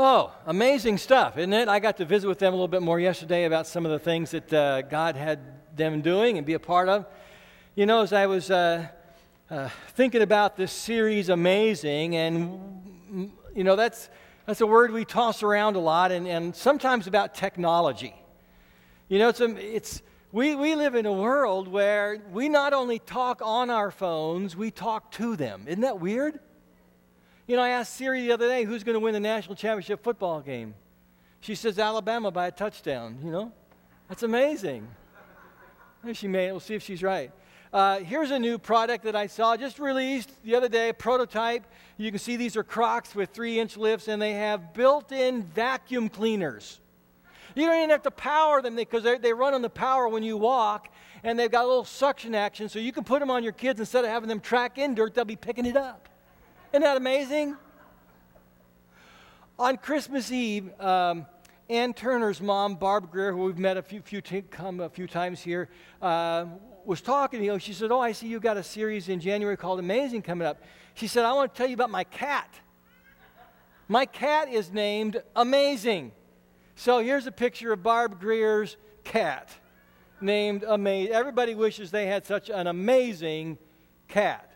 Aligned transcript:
Oh, 0.00 0.32
amazing 0.46 0.96
stuff, 0.96 1.38
isn't 1.38 1.52
it? 1.52 1.66
I 1.66 1.80
got 1.80 1.96
to 1.96 2.04
visit 2.04 2.28
with 2.28 2.38
them 2.38 2.52
a 2.52 2.56
little 2.56 2.68
bit 2.68 2.82
more 2.82 3.00
yesterday 3.00 3.46
about 3.46 3.66
some 3.66 3.84
of 3.84 3.90
the 3.90 3.98
things 3.98 4.30
that 4.30 4.52
uh, 4.52 4.82
God 4.82 5.16
had 5.16 5.40
them 5.76 6.02
doing 6.02 6.38
and 6.38 6.46
be 6.46 6.52
a 6.52 6.60
part 6.60 6.88
of. 6.88 7.04
You 7.74 7.84
know, 7.84 8.02
as 8.02 8.12
I 8.12 8.26
was 8.26 8.48
uh, 8.48 8.86
uh, 9.50 9.68
thinking 9.94 10.22
about 10.22 10.56
this 10.56 10.70
series, 10.70 11.30
Amazing, 11.30 12.14
and, 12.14 13.32
you 13.52 13.64
know, 13.64 13.74
that's, 13.74 14.08
that's 14.46 14.60
a 14.60 14.68
word 14.68 14.92
we 14.92 15.04
toss 15.04 15.42
around 15.42 15.74
a 15.74 15.80
lot, 15.80 16.12
and, 16.12 16.28
and 16.28 16.54
sometimes 16.54 17.08
about 17.08 17.34
technology. 17.34 18.14
You 19.08 19.18
know, 19.18 19.30
it's, 19.30 19.40
a, 19.40 19.56
it's, 19.56 20.00
we, 20.30 20.54
we 20.54 20.76
live 20.76 20.94
in 20.94 21.06
a 21.06 21.12
world 21.12 21.66
where 21.66 22.22
we 22.30 22.48
not 22.48 22.72
only 22.72 23.00
talk 23.00 23.42
on 23.44 23.68
our 23.68 23.90
phones, 23.90 24.54
we 24.54 24.70
talk 24.70 25.10
to 25.14 25.34
them. 25.34 25.64
Isn't 25.66 25.80
that 25.80 25.98
weird? 25.98 26.38
You 27.48 27.56
know, 27.56 27.62
I 27.62 27.70
asked 27.70 27.94
Siri 27.94 28.20
the 28.20 28.32
other 28.32 28.46
day, 28.46 28.64
who's 28.64 28.84
going 28.84 28.94
to 28.94 29.00
win 29.00 29.14
the 29.14 29.20
national 29.20 29.54
championship 29.54 30.04
football 30.04 30.42
game? 30.42 30.74
She 31.40 31.54
says 31.54 31.78
Alabama 31.78 32.30
by 32.30 32.48
a 32.48 32.50
touchdown, 32.50 33.18
you 33.24 33.30
know? 33.30 33.52
That's 34.06 34.22
amazing. 34.22 34.86
She 36.12 36.28
may, 36.28 36.50
we'll 36.50 36.60
see 36.60 36.74
if 36.74 36.82
she's 36.82 37.02
right. 37.02 37.32
Uh, 37.72 38.00
here's 38.00 38.30
a 38.32 38.38
new 38.38 38.58
product 38.58 39.04
that 39.04 39.16
I 39.16 39.28
saw 39.28 39.56
just 39.56 39.78
released 39.78 40.30
the 40.42 40.54
other 40.56 40.68
day—a 40.68 40.94
prototype. 40.94 41.66
You 41.96 42.10
can 42.10 42.18
see 42.18 42.36
these 42.36 42.56
are 42.56 42.62
Crocs 42.62 43.14
with 43.14 43.30
three 43.30 43.58
inch 43.58 43.78
lifts, 43.78 44.08
and 44.08 44.20
they 44.20 44.32
have 44.32 44.74
built 44.74 45.10
in 45.10 45.42
vacuum 45.42 46.08
cleaners. 46.08 46.80
You 47.54 47.66
don't 47.66 47.76
even 47.76 47.90
have 47.90 48.02
to 48.02 48.10
power 48.10 48.60
them 48.60 48.76
because 48.76 49.04
they 49.20 49.32
run 49.32 49.54
on 49.54 49.62
the 49.62 49.70
power 49.70 50.06
when 50.08 50.22
you 50.22 50.36
walk, 50.36 50.88
and 51.22 51.38
they've 51.38 51.50
got 51.50 51.64
a 51.64 51.68
little 51.68 51.84
suction 51.84 52.34
action, 52.34 52.68
so 52.68 52.78
you 52.78 52.92
can 52.92 53.04
put 53.04 53.20
them 53.20 53.30
on 53.30 53.42
your 53.42 53.52
kids 53.52 53.80
instead 53.80 54.04
of 54.04 54.10
having 54.10 54.28
them 54.28 54.40
track 54.40 54.78
in 54.78 54.94
dirt, 54.94 55.14
they'll 55.14 55.24
be 55.24 55.36
picking 55.36 55.66
it 55.66 55.76
up. 55.76 56.08
Isn't 56.70 56.82
that 56.82 56.98
amazing? 56.98 57.56
On 59.58 59.78
Christmas 59.78 60.30
Eve, 60.30 60.70
um, 60.78 61.24
Ann 61.70 61.94
Turner's 61.94 62.42
mom, 62.42 62.74
Barb 62.74 63.10
Greer, 63.10 63.32
who 63.32 63.44
we've 63.44 63.58
met 63.58 63.78
a 63.78 63.82
few, 63.82 64.02
few 64.02 64.20
t- 64.20 64.42
come 64.42 64.80
a 64.80 64.90
few 64.90 65.06
times 65.06 65.40
here, 65.40 65.70
uh, 66.02 66.44
was 66.84 67.00
talking. 67.00 67.40
To 67.40 67.46
you 67.46 67.58
she 67.58 67.72
said, 67.72 67.90
"Oh, 67.90 68.00
I 68.00 68.12
see 68.12 68.28
you 68.28 68.38
got 68.38 68.58
a 68.58 68.62
series 68.62 69.08
in 69.08 69.18
January 69.18 69.56
called 69.56 69.78
Amazing 69.78 70.22
coming 70.22 70.46
up." 70.46 70.62
She 70.92 71.06
said, 71.06 71.24
"I 71.24 71.32
want 71.32 71.54
to 71.54 71.56
tell 71.56 71.66
you 71.66 71.74
about 71.74 71.88
my 71.88 72.04
cat. 72.04 72.54
My 73.88 74.04
cat 74.04 74.50
is 74.50 74.70
named 74.70 75.22
Amazing." 75.34 76.12
So 76.76 76.98
here's 76.98 77.26
a 77.26 77.32
picture 77.32 77.72
of 77.72 77.82
Barb 77.82 78.20
Greer's 78.20 78.76
cat, 79.04 79.48
named 80.20 80.64
Amazing. 80.68 81.14
Everybody 81.14 81.54
wishes 81.54 81.90
they 81.90 82.06
had 82.06 82.26
such 82.26 82.50
an 82.50 82.66
amazing 82.66 83.56
cat 84.06 84.47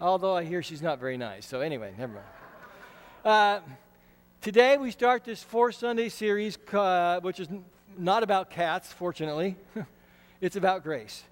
although 0.00 0.36
I 0.36 0.44
hear 0.44 0.62
she's 0.62 0.82
not 0.82 0.98
very 0.98 1.16
nice. 1.16 1.46
So, 1.46 1.60
anyway, 1.60 1.92
never 1.98 2.14
mind. 2.14 2.26
Uh, 3.24 3.60
today 4.40 4.78
we 4.78 4.90
start 4.90 5.24
this 5.24 5.42
four 5.42 5.72
Sunday 5.72 6.08
series, 6.08 6.58
uh, 6.72 7.20
which 7.20 7.40
is 7.40 7.48
not 7.98 8.22
about 8.22 8.50
cats, 8.50 8.92
fortunately. 8.92 9.56
it's 10.40 10.56
about 10.56 10.82
grace. 10.82 11.24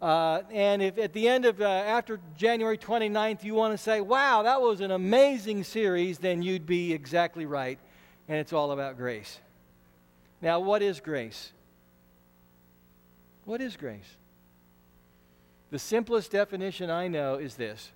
Uh, 0.00 0.42
and 0.50 0.82
if 0.82 0.98
at 0.98 1.12
the 1.12 1.28
end 1.28 1.44
of, 1.44 1.60
uh, 1.60 1.64
after 1.64 2.20
January 2.36 2.76
29th, 2.76 3.44
you 3.44 3.54
want 3.54 3.72
to 3.72 3.78
say, 3.78 4.00
wow, 4.00 4.42
that 4.42 4.60
was 4.60 4.80
an 4.80 4.90
amazing 4.90 5.64
series, 5.64 6.18
then 6.18 6.42
you'd 6.42 6.66
be 6.66 6.92
exactly 6.92 7.46
right. 7.46 7.78
And 8.28 8.38
it's 8.38 8.52
all 8.52 8.72
about 8.72 8.96
grace. 8.96 9.38
Now, 10.40 10.60
what 10.60 10.82
is 10.82 11.00
grace? 11.00 11.52
What 13.44 13.60
is 13.60 13.76
grace? 13.76 14.16
The 15.70 15.78
simplest 15.78 16.30
definition 16.30 16.90
I 16.90 17.08
know 17.08 17.36
is 17.36 17.56
this 17.56 17.92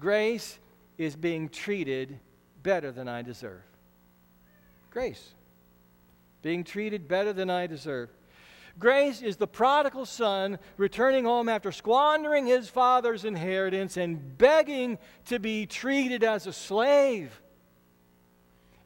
Grace 0.00 0.58
is 0.96 1.14
being 1.14 1.48
treated 1.48 2.18
better 2.62 2.90
than 2.90 3.06
I 3.08 3.22
deserve. 3.22 3.62
Grace. 4.90 5.34
Being 6.42 6.64
treated 6.64 7.06
better 7.06 7.32
than 7.32 7.50
I 7.50 7.66
deserve. 7.66 8.10
Grace 8.78 9.20
is 9.20 9.36
the 9.36 9.46
prodigal 9.46 10.06
son 10.06 10.58
returning 10.78 11.24
home 11.24 11.48
after 11.48 11.70
squandering 11.70 12.46
his 12.46 12.68
father's 12.68 13.26
inheritance 13.26 13.98
and 13.98 14.38
begging 14.38 14.98
to 15.26 15.38
be 15.38 15.66
treated 15.66 16.24
as 16.24 16.46
a 16.46 16.52
slave. 16.52 17.42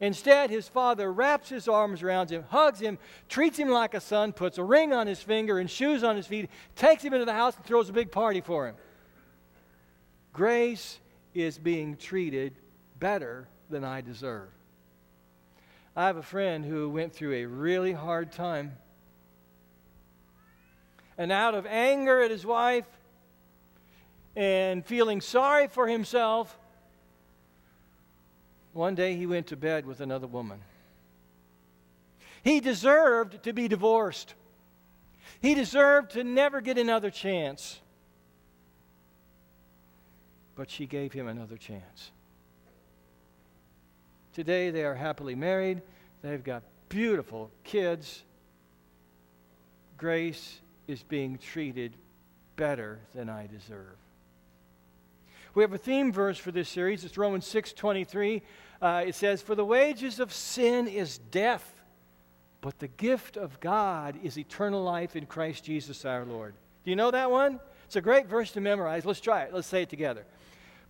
Instead, 0.01 0.49
his 0.49 0.67
father 0.67 1.11
wraps 1.11 1.47
his 1.47 1.69
arms 1.69 2.03
around 2.03 2.29
him, 2.29 2.43
hugs 2.49 2.81
him, 2.81 2.97
treats 3.29 3.57
him 3.57 3.69
like 3.69 3.93
a 3.93 4.01
son, 4.01 4.33
puts 4.33 4.57
a 4.57 4.63
ring 4.63 4.91
on 4.91 5.07
his 5.07 5.21
finger 5.21 5.59
and 5.59 5.69
shoes 5.69 6.03
on 6.03 6.17
his 6.17 6.27
feet, 6.27 6.49
takes 6.75 7.01
him 7.01 7.13
into 7.13 7.25
the 7.25 7.31
house, 7.33 7.55
and 7.55 7.65
throws 7.65 7.87
a 7.87 7.93
big 7.93 8.11
party 8.11 8.41
for 8.41 8.67
him. 8.67 8.75
Grace 10.33 10.99
is 11.35 11.59
being 11.59 11.97
treated 11.97 12.55
better 12.97 13.47
than 13.69 13.83
I 13.83 14.01
deserve. 14.01 14.49
I 15.95 16.07
have 16.07 16.17
a 16.17 16.23
friend 16.23 16.65
who 16.65 16.89
went 16.89 17.13
through 17.13 17.33
a 17.33 17.45
really 17.45 17.91
hard 17.91 18.31
time. 18.31 18.77
And 21.17 21.31
out 21.31 21.53
of 21.53 21.65
anger 21.65 22.21
at 22.21 22.31
his 22.31 22.45
wife 22.45 22.87
and 24.35 24.85
feeling 24.85 25.21
sorry 25.21 25.67
for 25.67 25.87
himself, 25.87 26.57
one 28.73 28.95
day 28.95 29.15
he 29.15 29.25
went 29.25 29.47
to 29.47 29.57
bed 29.57 29.85
with 29.85 30.01
another 30.01 30.27
woman. 30.27 30.59
He 32.43 32.59
deserved 32.59 33.43
to 33.43 33.53
be 33.53 33.67
divorced. 33.67 34.33
He 35.41 35.53
deserved 35.53 36.11
to 36.11 36.23
never 36.23 36.61
get 36.61 36.77
another 36.77 37.09
chance 37.09 37.79
but 40.55 40.69
she 40.69 40.85
gave 40.85 41.13
him 41.13 41.27
another 41.27 41.57
chance. 41.57 42.11
Today 44.33 44.69
they 44.69 44.83
are 44.83 44.95
happily 44.95 45.35
married, 45.35 45.81
they've 46.21 46.43
got 46.43 46.63
beautiful 46.89 47.51
kids. 47.63 48.23
Grace 49.97 50.59
is 50.87 51.03
being 51.03 51.37
treated 51.37 51.93
better 52.55 52.99
than 53.13 53.29
I 53.29 53.47
deserve. 53.47 53.95
We 55.53 55.63
have 55.63 55.73
a 55.73 55.77
theme 55.77 56.11
verse 56.11 56.37
for 56.37 56.51
this 56.51 56.67
series. 56.67 57.05
It's 57.05 57.17
Romans 57.17 57.45
6:23. 57.47 58.41
Uh, 58.81 59.05
it 59.07 59.15
says, 59.15 59.41
"For 59.41 59.55
the 59.55 59.65
wages 59.65 60.19
of 60.19 60.33
sin 60.33 60.87
is 60.87 61.17
death, 61.17 61.81
but 62.59 62.79
the 62.79 62.89
gift 62.89 63.37
of 63.37 63.59
God 63.61 64.19
is 64.21 64.37
eternal 64.37 64.83
life 64.83 65.15
in 65.15 65.25
Christ 65.25 65.63
Jesus 65.63 66.03
our 66.03 66.25
Lord." 66.25 66.55
Do 66.83 66.89
you 66.89 66.97
know 66.97 67.09
that 67.11 67.31
one? 67.31 67.61
It's 67.85 67.95
a 67.95 68.01
great 68.01 68.27
verse 68.27 68.51
to 68.53 68.61
memorize. 68.61 69.05
Let's 69.05 69.21
try 69.21 69.43
it. 69.43 69.53
Let's 69.53 69.67
say 69.67 69.83
it 69.83 69.89
together. 69.89 70.25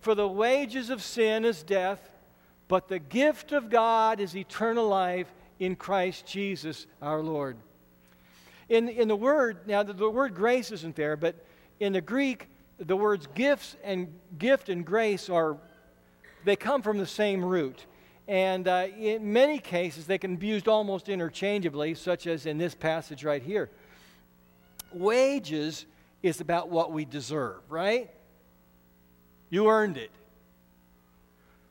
For 0.00 0.14
the 0.14 0.28
wages 0.28 0.90
of 0.90 1.02
sin 1.02 1.44
is 1.44 1.62
death, 1.62 2.10
but 2.68 2.88
the 2.88 2.98
gift 2.98 3.52
of 3.52 3.70
God 3.70 4.20
is 4.20 4.36
eternal 4.36 4.88
life 4.88 5.32
in 5.58 5.76
Christ 5.76 6.26
Jesus 6.26 6.86
our 7.00 7.22
Lord. 7.22 7.56
In, 8.68 8.88
in 8.88 9.08
the 9.08 9.16
word, 9.16 9.66
now 9.66 9.82
the, 9.82 9.92
the 9.92 10.10
word 10.10 10.34
grace 10.34 10.72
isn't 10.72 10.96
there, 10.96 11.16
but 11.16 11.36
in 11.80 11.92
the 11.92 12.00
Greek, 12.00 12.48
the 12.78 12.96
words 12.96 13.28
gifts 13.34 13.76
and 13.84 14.08
gift 14.38 14.68
and 14.68 14.84
grace 14.84 15.30
are, 15.30 15.56
they 16.44 16.56
come 16.56 16.82
from 16.82 16.98
the 16.98 17.06
same 17.06 17.44
root. 17.44 17.86
And 18.28 18.66
uh, 18.66 18.88
in 18.98 19.32
many 19.32 19.58
cases, 19.58 20.06
they 20.06 20.18
can 20.18 20.36
be 20.36 20.48
used 20.48 20.66
almost 20.66 21.08
interchangeably, 21.08 21.94
such 21.94 22.26
as 22.26 22.44
in 22.44 22.58
this 22.58 22.74
passage 22.74 23.22
right 23.22 23.42
here. 23.42 23.70
Wages 24.92 25.86
is 26.22 26.40
about 26.40 26.68
what 26.68 26.92
we 26.92 27.04
deserve, 27.04 27.60
right? 27.68 28.10
You 29.50 29.68
earned 29.68 29.96
it. 29.96 30.10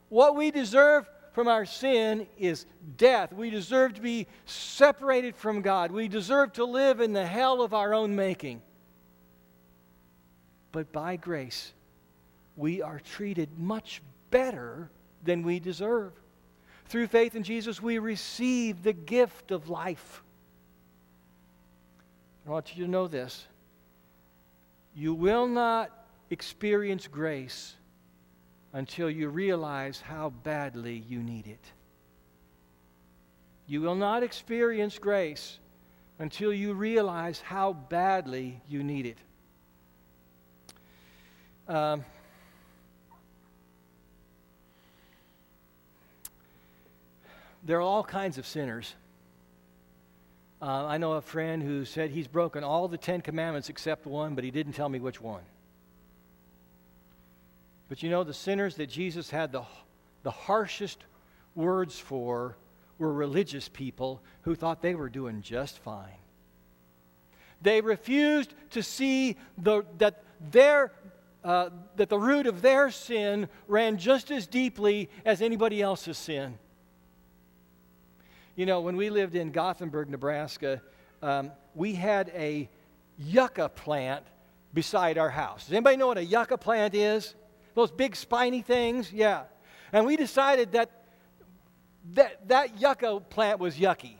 What 0.08 0.36
we 0.36 0.50
deserve 0.50 1.08
from 1.32 1.48
our 1.48 1.66
sin 1.66 2.26
is 2.38 2.64
death. 2.96 3.32
We 3.32 3.50
deserve 3.50 3.94
to 3.94 4.00
be 4.00 4.26
separated 4.46 5.36
from 5.36 5.60
God. 5.60 5.90
We 5.90 6.08
deserve 6.08 6.54
to 6.54 6.64
live 6.64 7.00
in 7.00 7.12
the 7.12 7.26
hell 7.26 7.60
of 7.60 7.74
our 7.74 7.92
own 7.92 8.16
making. 8.16 8.62
But 10.72 10.92
by 10.92 11.16
grace, 11.16 11.72
we 12.56 12.80
are 12.82 13.00
treated 13.00 13.58
much 13.58 14.00
better 14.30 14.90
than 15.24 15.42
we 15.42 15.60
deserve. 15.60 16.12
Through 16.86 17.08
faith 17.08 17.34
in 17.34 17.42
Jesus, 17.42 17.82
we 17.82 17.98
receive 17.98 18.82
the 18.82 18.92
gift 18.92 19.50
of 19.50 19.68
life. 19.68 20.22
I 22.46 22.50
want 22.50 22.76
you 22.76 22.84
to 22.84 22.90
know 22.90 23.08
this. 23.08 23.46
You 24.96 25.12
will 25.12 25.46
not 25.46 25.90
experience 26.30 27.06
grace 27.06 27.74
until 28.72 29.10
you 29.10 29.28
realize 29.28 30.00
how 30.00 30.30
badly 30.42 31.04
you 31.06 31.22
need 31.22 31.46
it. 31.46 31.64
You 33.66 33.82
will 33.82 33.94
not 33.94 34.22
experience 34.22 34.98
grace 34.98 35.58
until 36.18 36.50
you 36.50 36.72
realize 36.72 37.42
how 37.42 37.74
badly 37.74 38.62
you 38.70 38.82
need 38.82 39.04
it. 39.04 39.18
Um, 41.68 42.02
there 47.62 47.76
are 47.76 47.82
all 47.82 48.02
kinds 48.02 48.38
of 48.38 48.46
sinners. 48.46 48.94
Uh, 50.60 50.86
I 50.86 50.96
know 50.96 51.12
a 51.12 51.20
friend 51.20 51.62
who 51.62 51.84
said 51.84 52.10
he's 52.10 52.28
broken 52.28 52.64
all 52.64 52.88
the 52.88 52.96
Ten 52.96 53.20
Commandments 53.20 53.68
except 53.68 54.06
one, 54.06 54.34
but 54.34 54.42
he 54.42 54.50
didn't 54.50 54.72
tell 54.72 54.88
me 54.88 54.98
which 54.98 55.20
one. 55.20 55.42
But 57.88 58.02
you 58.02 58.10
know, 58.10 58.24
the 58.24 58.34
sinners 58.34 58.76
that 58.76 58.88
Jesus 58.88 59.30
had 59.30 59.52
the, 59.52 59.62
the 60.22 60.30
harshest 60.30 61.04
words 61.54 61.98
for 61.98 62.56
were 62.98 63.12
religious 63.12 63.68
people 63.68 64.22
who 64.42 64.54
thought 64.54 64.80
they 64.80 64.94
were 64.94 65.10
doing 65.10 65.42
just 65.42 65.78
fine. 65.78 66.08
They 67.60 67.80
refused 67.80 68.54
to 68.70 68.82
see 68.82 69.36
the, 69.58 69.84
that, 69.98 70.24
their, 70.50 70.92
uh, 71.44 71.70
that 71.96 72.08
the 72.08 72.18
root 72.18 72.46
of 72.46 72.62
their 72.62 72.90
sin 72.90 73.48
ran 73.68 73.98
just 73.98 74.30
as 74.30 74.46
deeply 74.46 75.10
as 75.24 75.42
anybody 75.42 75.82
else's 75.82 76.18
sin. 76.18 76.58
You 78.56 78.64
know, 78.64 78.80
when 78.80 78.96
we 78.96 79.10
lived 79.10 79.36
in 79.36 79.52
Gothenburg, 79.52 80.08
Nebraska, 80.08 80.80
um, 81.22 81.52
we 81.74 81.94
had 81.94 82.32
a 82.34 82.70
yucca 83.18 83.68
plant 83.68 84.24
beside 84.72 85.18
our 85.18 85.28
house. 85.28 85.66
Does 85.66 85.74
anybody 85.74 85.98
know 85.98 86.06
what 86.06 86.16
a 86.16 86.24
yucca 86.24 86.56
plant 86.56 86.94
is? 86.94 87.34
Those 87.74 87.90
big 87.90 88.16
spiny 88.16 88.62
things? 88.62 89.12
Yeah. 89.12 89.42
And 89.92 90.06
we 90.06 90.16
decided 90.16 90.72
that 90.72 90.90
that, 92.14 92.48
that 92.48 92.80
yucca 92.80 93.20
plant 93.28 93.60
was 93.60 93.76
yucky. 93.76 94.16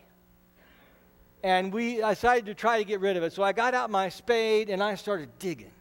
And 1.41 1.73
we 1.73 1.95
decided 1.95 2.45
to 2.45 2.53
try 2.53 2.77
to 2.77 2.83
get 2.83 2.99
rid 2.99 3.17
of 3.17 3.23
it. 3.23 3.33
So 3.33 3.41
I 3.41 3.53
got 3.53 3.73
out 3.73 3.89
my 3.89 4.09
spade 4.09 4.69
and 4.69 4.83
I 4.83 4.95
started 4.95 5.29
digging. 5.39 5.71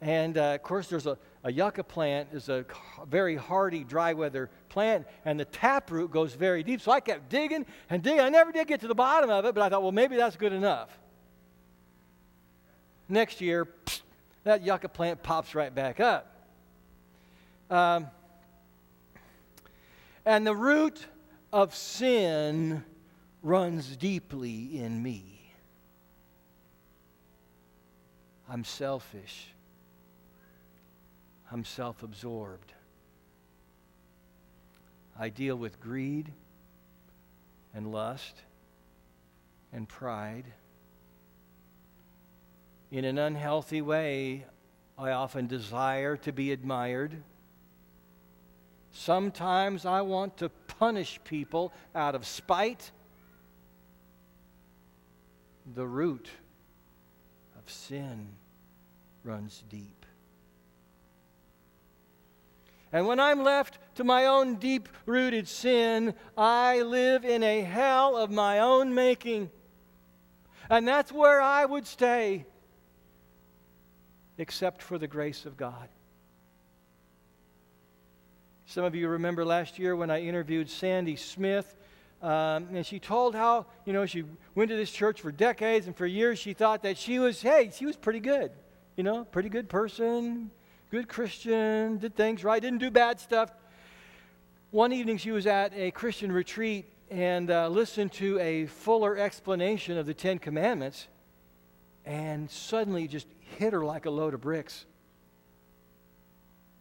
And 0.00 0.38
uh, 0.38 0.54
of 0.54 0.62
course, 0.62 0.88
there's 0.88 1.06
a, 1.06 1.16
a 1.44 1.52
yucca 1.52 1.82
plant 1.82 2.28
is 2.32 2.48
a 2.48 2.64
very 3.08 3.34
hardy 3.34 3.82
dry 3.82 4.12
weather 4.12 4.48
plant, 4.68 5.06
and 5.24 5.38
the 5.38 5.44
taproot 5.44 6.10
goes 6.10 6.34
very 6.34 6.62
deep. 6.62 6.80
So 6.80 6.92
I 6.92 7.00
kept 7.00 7.28
digging 7.28 7.66
and 7.90 8.02
digging. 8.02 8.20
I 8.20 8.28
never 8.28 8.52
did 8.52 8.68
get 8.68 8.80
to 8.82 8.88
the 8.88 8.94
bottom 8.94 9.28
of 9.28 9.44
it, 9.44 9.54
but 9.54 9.62
I 9.62 9.68
thought, 9.68 9.82
well, 9.82 9.92
maybe 9.92 10.16
that's 10.16 10.36
good 10.36 10.52
enough. 10.52 10.88
Next 13.08 13.40
year, 13.40 13.68
that 14.44 14.62
yucca 14.62 14.88
plant 14.88 15.22
pops 15.22 15.54
right 15.54 15.74
back 15.74 15.98
up. 15.98 16.28
Um, 17.70 18.06
and 20.24 20.46
the 20.46 20.54
root 20.54 21.04
of 21.52 21.74
sin 21.74 22.84
runs 23.42 23.96
deeply 23.96 24.78
in 24.78 25.02
me. 25.02 25.52
I'm 28.48 28.64
selfish. 28.64 29.48
I'm 31.52 31.66
self 31.66 32.02
absorbed. 32.02 32.72
I 35.18 35.28
deal 35.28 35.54
with 35.54 35.80
greed 35.80 36.32
and 37.74 37.92
lust 37.92 38.40
and 39.70 39.86
pride. 39.86 40.46
In 42.90 43.04
an 43.04 43.18
unhealthy 43.18 43.82
way, 43.82 44.46
I 44.96 45.10
often 45.10 45.46
desire 45.46 46.16
to 46.18 46.32
be 46.32 46.52
admired. 46.52 47.22
Sometimes 48.92 49.84
I 49.84 50.00
want 50.00 50.38
to 50.38 50.48
punish 50.48 51.20
people 51.24 51.72
out 51.94 52.14
of 52.14 52.26
spite. 52.26 52.92
The 55.74 55.86
root 55.86 56.30
of 57.58 57.70
sin 57.70 58.28
runs 59.22 59.64
deep. 59.68 60.01
And 62.92 63.06
when 63.06 63.18
I'm 63.18 63.42
left 63.42 63.78
to 63.96 64.04
my 64.04 64.26
own 64.26 64.56
deep 64.56 64.88
rooted 65.06 65.48
sin, 65.48 66.14
I 66.36 66.82
live 66.82 67.24
in 67.24 67.42
a 67.42 67.62
hell 67.62 68.16
of 68.16 68.30
my 68.30 68.58
own 68.58 68.94
making. 68.94 69.50
And 70.68 70.86
that's 70.86 71.10
where 71.10 71.40
I 71.40 71.64
would 71.64 71.86
stay, 71.86 72.44
except 74.36 74.82
for 74.82 74.98
the 74.98 75.08
grace 75.08 75.46
of 75.46 75.56
God. 75.56 75.88
Some 78.66 78.84
of 78.84 78.94
you 78.94 79.08
remember 79.08 79.44
last 79.44 79.78
year 79.78 79.96
when 79.96 80.10
I 80.10 80.22
interviewed 80.22 80.70
Sandy 80.70 81.16
Smith. 81.16 81.76
Um, 82.22 82.68
and 82.72 82.86
she 82.86 83.00
told 83.00 83.34
how, 83.34 83.66
you 83.84 83.92
know, 83.92 84.06
she 84.06 84.24
went 84.54 84.70
to 84.70 84.76
this 84.76 84.92
church 84.92 85.20
for 85.20 85.32
decades, 85.32 85.88
and 85.88 85.96
for 85.96 86.06
years 86.06 86.38
she 86.38 86.52
thought 86.52 86.84
that 86.84 86.96
she 86.96 87.18
was, 87.18 87.42
hey, 87.42 87.72
she 87.74 87.84
was 87.84 87.96
pretty 87.96 88.20
good. 88.20 88.52
You 88.96 89.02
know, 89.02 89.24
pretty 89.24 89.48
good 89.48 89.68
person, 89.68 90.52
good 90.92 91.08
Christian, 91.08 91.96
did 91.96 92.14
things 92.14 92.44
right, 92.44 92.60
didn't 92.60 92.80
do 92.80 92.90
bad 92.90 93.18
stuff. 93.18 93.50
One 94.72 94.92
evening 94.92 95.16
she 95.16 95.30
was 95.30 95.46
at 95.46 95.72
a 95.74 95.90
Christian 95.90 96.30
retreat 96.30 96.84
and 97.10 97.50
uh, 97.50 97.68
listened 97.68 98.12
to 98.12 98.38
a 98.38 98.66
fuller 98.66 99.16
explanation 99.16 99.96
of 99.96 100.04
the 100.04 100.12
Ten 100.12 100.38
Commandments, 100.38 101.08
and 102.04 102.50
suddenly 102.50 103.08
just 103.08 103.26
hit 103.56 103.72
her 103.72 103.82
like 103.82 104.04
a 104.04 104.10
load 104.10 104.34
of 104.34 104.42
bricks. 104.42 104.84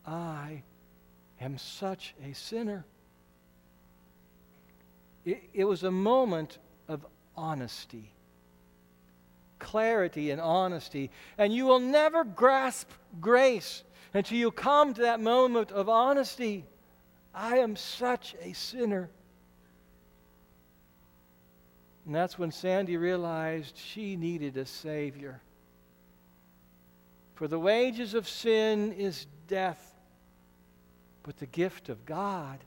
I 0.05 0.63
am 1.39 1.57
such 1.57 2.13
a 2.21 2.33
sinner. 2.33 2.83
It, 5.23 5.41
it 5.53 5.63
was 5.63 5.83
a 5.83 5.91
moment 5.91 6.57
of 6.89 7.05
honesty, 7.37 8.11
clarity, 9.57 10.31
and 10.31 10.41
honesty. 10.41 11.11
And 11.37 11.53
you 11.53 11.65
will 11.65 11.79
never 11.79 12.25
grasp 12.25 12.89
grace 13.21 13.83
until 14.13 14.37
you 14.37 14.51
come 14.51 14.93
to 14.93 15.01
that 15.01 15.19
moment 15.19 15.71
of 15.71 15.89
honesty. 15.89 16.65
I 17.33 17.59
am 17.59 17.75
such 17.75 18.35
a 18.41 18.53
sinner. 18.53 19.09
And 22.05 22.15
that's 22.15 22.37
when 22.37 22.51
Sandy 22.51 22.97
realized 22.97 23.77
she 23.77 24.15
needed 24.15 24.57
a 24.57 24.65
Savior. 24.65 25.41
For 27.35 27.47
the 27.47 27.59
wages 27.59 28.13
of 28.13 28.27
sin 28.27 28.91
is 28.93 29.27
death. 29.47 29.95
But 31.23 31.37
the 31.37 31.45
gift 31.45 31.89
of 31.89 32.05
God 32.05 32.59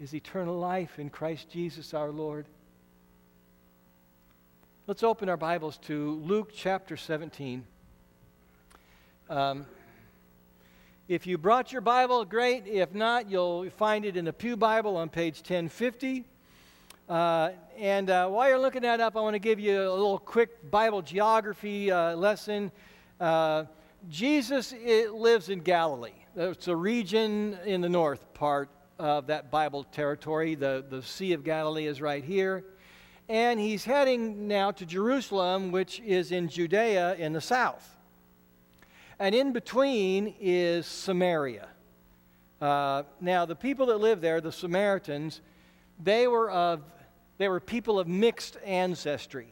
is 0.00 0.14
eternal 0.14 0.58
life 0.58 0.98
in 0.98 1.10
Christ 1.10 1.50
Jesus 1.50 1.92
our 1.92 2.10
Lord. 2.10 2.46
Let's 4.86 5.02
open 5.02 5.28
our 5.28 5.36
Bibles 5.36 5.76
to 5.82 6.20
Luke 6.24 6.50
chapter 6.52 6.96
17. 6.96 7.64
Um, 9.28 9.66
if 11.10 11.26
you 11.26 11.36
brought 11.36 11.72
your 11.72 11.80
Bible, 11.80 12.24
great. 12.24 12.68
If 12.68 12.94
not, 12.94 13.28
you'll 13.28 13.68
find 13.70 14.04
it 14.04 14.16
in 14.16 14.26
the 14.26 14.32
Pew 14.32 14.56
Bible 14.56 14.96
on 14.96 15.08
page 15.08 15.38
1050. 15.38 16.24
Uh, 17.08 17.50
and 17.76 18.08
uh, 18.08 18.28
while 18.28 18.48
you're 18.48 18.60
looking 18.60 18.82
that 18.82 19.00
up, 19.00 19.16
I 19.16 19.20
want 19.20 19.34
to 19.34 19.40
give 19.40 19.58
you 19.58 19.76
a 19.76 19.90
little 19.90 20.20
quick 20.20 20.70
Bible 20.70 21.02
geography 21.02 21.90
uh, 21.90 22.14
lesson. 22.14 22.70
Uh, 23.18 23.64
Jesus 24.08 24.72
lives 25.12 25.48
in 25.48 25.58
Galilee. 25.58 26.12
It's 26.36 26.68
a 26.68 26.76
region 26.76 27.58
in 27.64 27.80
the 27.80 27.88
north 27.88 28.32
part 28.32 28.68
of 29.00 29.26
that 29.26 29.50
Bible 29.50 29.82
territory. 29.82 30.54
The, 30.54 30.84
the 30.88 31.02
Sea 31.02 31.32
of 31.32 31.42
Galilee 31.42 31.86
is 31.86 32.00
right 32.00 32.22
here. 32.22 32.62
And 33.28 33.58
he's 33.58 33.84
heading 33.84 34.46
now 34.46 34.70
to 34.70 34.86
Jerusalem, 34.86 35.72
which 35.72 35.98
is 36.06 36.30
in 36.30 36.48
Judea 36.48 37.16
in 37.16 37.32
the 37.32 37.40
south. 37.40 37.96
And 39.20 39.34
in 39.34 39.52
between 39.52 40.34
is 40.40 40.86
Samaria. 40.86 41.68
Uh, 42.58 43.02
now, 43.20 43.44
the 43.44 43.54
people 43.54 43.86
that 43.86 43.98
lived 43.98 44.22
there, 44.22 44.40
the 44.40 44.50
Samaritans, 44.50 45.42
they 46.02 46.26
were, 46.26 46.50
of, 46.50 46.80
they 47.36 47.46
were 47.46 47.60
people 47.60 47.98
of 47.98 48.08
mixed 48.08 48.56
ancestry 48.64 49.48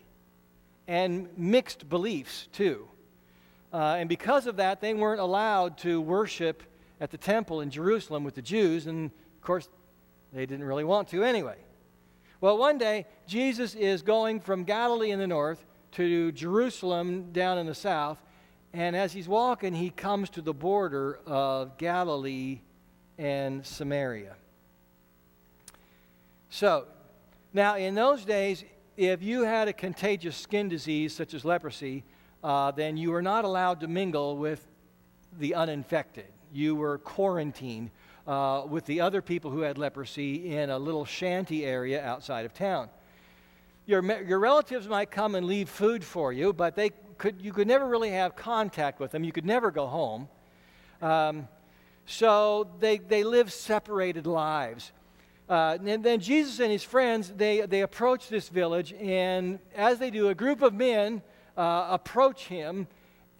and 0.86 1.28
mixed 1.36 1.86
beliefs, 1.86 2.48
too. 2.50 2.88
Uh, 3.70 3.96
and 3.98 4.08
because 4.08 4.46
of 4.46 4.56
that, 4.56 4.80
they 4.80 4.94
weren't 4.94 5.20
allowed 5.20 5.76
to 5.78 6.00
worship 6.00 6.62
at 6.98 7.10
the 7.10 7.18
temple 7.18 7.60
in 7.60 7.70
Jerusalem 7.70 8.24
with 8.24 8.36
the 8.36 8.42
Jews, 8.42 8.86
and 8.86 9.10
of 9.10 9.42
course, 9.42 9.68
they 10.32 10.46
didn't 10.46 10.64
really 10.64 10.84
want 10.84 11.08
to 11.08 11.22
anyway. 11.22 11.56
Well, 12.40 12.56
one 12.56 12.78
day, 12.78 13.06
Jesus 13.26 13.74
is 13.74 14.00
going 14.00 14.40
from 14.40 14.64
Galilee 14.64 15.10
in 15.10 15.18
the 15.18 15.26
north 15.26 15.66
to 15.92 16.32
Jerusalem 16.32 17.32
down 17.32 17.58
in 17.58 17.66
the 17.66 17.74
south, 17.74 18.18
and 18.72 18.94
as 18.94 19.12
he's 19.12 19.28
walking, 19.28 19.74
he 19.74 19.90
comes 19.90 20.30
to 20.30 20.42
the 20.42 20.52
border 20.52 21.20
of 21.26 21.78
Galilee 21.78 22.60
and 23.16 23.64
Samaria. 23.64 24.34
So, 26.50 26.86
now 27.52 27.76
in 27.76 27.94
those 27.94 28.24
days, 28.24 28.64
if 28.96 29.22
you 29.22 29.42
had 29.42 29.68
a 29.68 29.72
contagious 29.72 30.36
skin 30.36 30.68
disease 30.68 31.14
such 31.14 31.34
as 31.34 31.44
leprosy, 31.44 32.04
uh, 32.42 32.70
then 32.70 32.96
you 32.96 33.10
were 33.10 33.22
not 33.22 33.44
allowed 33.44 33.80
to 33.80 33.88
mingle 33.88 34.36
with 34.36 34.66
the 35.38 35.54
uninfected. 35.54 36.26
You 36.52 36.74
were 36.74 36.98
quarantined 36.98 37.90
uh, 38.26 38.64
with 38.68 38.84
the 38.86 39.00
other 39.00 39.22
people 39.22 39.50
who 39.50 39.60
had 39.60 39.78
leprosy 39.78 40.56
in 40.56 40.70
a 40.70 40.78
little 40.78 41.04
shanty 41.04 41.64
area 41.64 42.04
outside 42.04 42.44
of 42.44 42.54
town. 42.54 42.88
Your, 43.86 44.02
your 44.22 44.38
relatives 44.38 44.86
might 44.86 45.10
come 45.10 45.34
and 45.34 45.46
leave 45.46 45.68
food 45.68 46.04
for 46.04 46.32
you, 46.32 46.52
but 46.52 46.76
they 46.76 46.90
could, 47.18 47.42
you 47.42 47.52
could 47.52 47.66
never 47.66 47.86
really 47.86 48.10
have 48.10 48.36
contact 48.36 49.00
with 49.00 49.10
them. 49.10 49.24
You 49.24 49.32
could 49.32 49.44
never 49.46 49.70
go 49.70 49.86
home. 49.86 50.28
Um, 51.02 51.48
so 52.06 52.68
they, 52.80 52.98
they 52.98 53.24
live 53.24 53.52
separated 53.52 54.26
lives. 54.26 54.92
Uh, 55.48 55.78
and 55.84 56.04
then 56.04 56.20
Jesus 56.20 56.60
and 56.60 56.70
his 56.70 56.82
friends, 56.82 57.32
they, 57.36 57.62
they 57.62 57.82
approach 57.82 58.28
this 58.28 58.48
village, 58.48 58.92
and 58.92 59.58
as 59.74 59.98
they 59.98 60.10
do, 60.10 60.28
a 60.28 60.34
group 60.34 60.62
of 60.62 60.74
men 60.74 61.22
uh, 61.56 61.88
approach 61.90 62.44
him, 62.48 62.86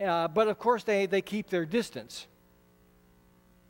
uh, 0.01 0.27
but 0.29 0.49
of 0.49 0.59
course 0.59 0.85
they, 0.85 1.07
they 1.07 1.21
keep 1.21 1.51
their 1.51 1.67
distance. 1.67 2.27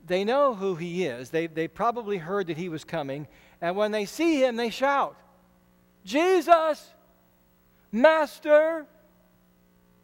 they 0.09 0.25
know 0.25 0.55
who 0.55 0.75
he 0.75 1.05
is. 1.05 1.31
They, 1.31 1.47
they 1.47 1.69
probably 1.69 2.17
heard 2.17 2.49
that 2.49 2.57
he 2.57 2.69
was 2.69 2.83
coming. 2.83 3.29
And 3.61 3.77
when 3.77 3.93
they 3.93 4.05
see 4.05 4.43
him, 4.43 4.57
they 4.57 4.71
shout, 4.71 5.17
Jesus, 6.05 6.91
Master, 7.93 8.87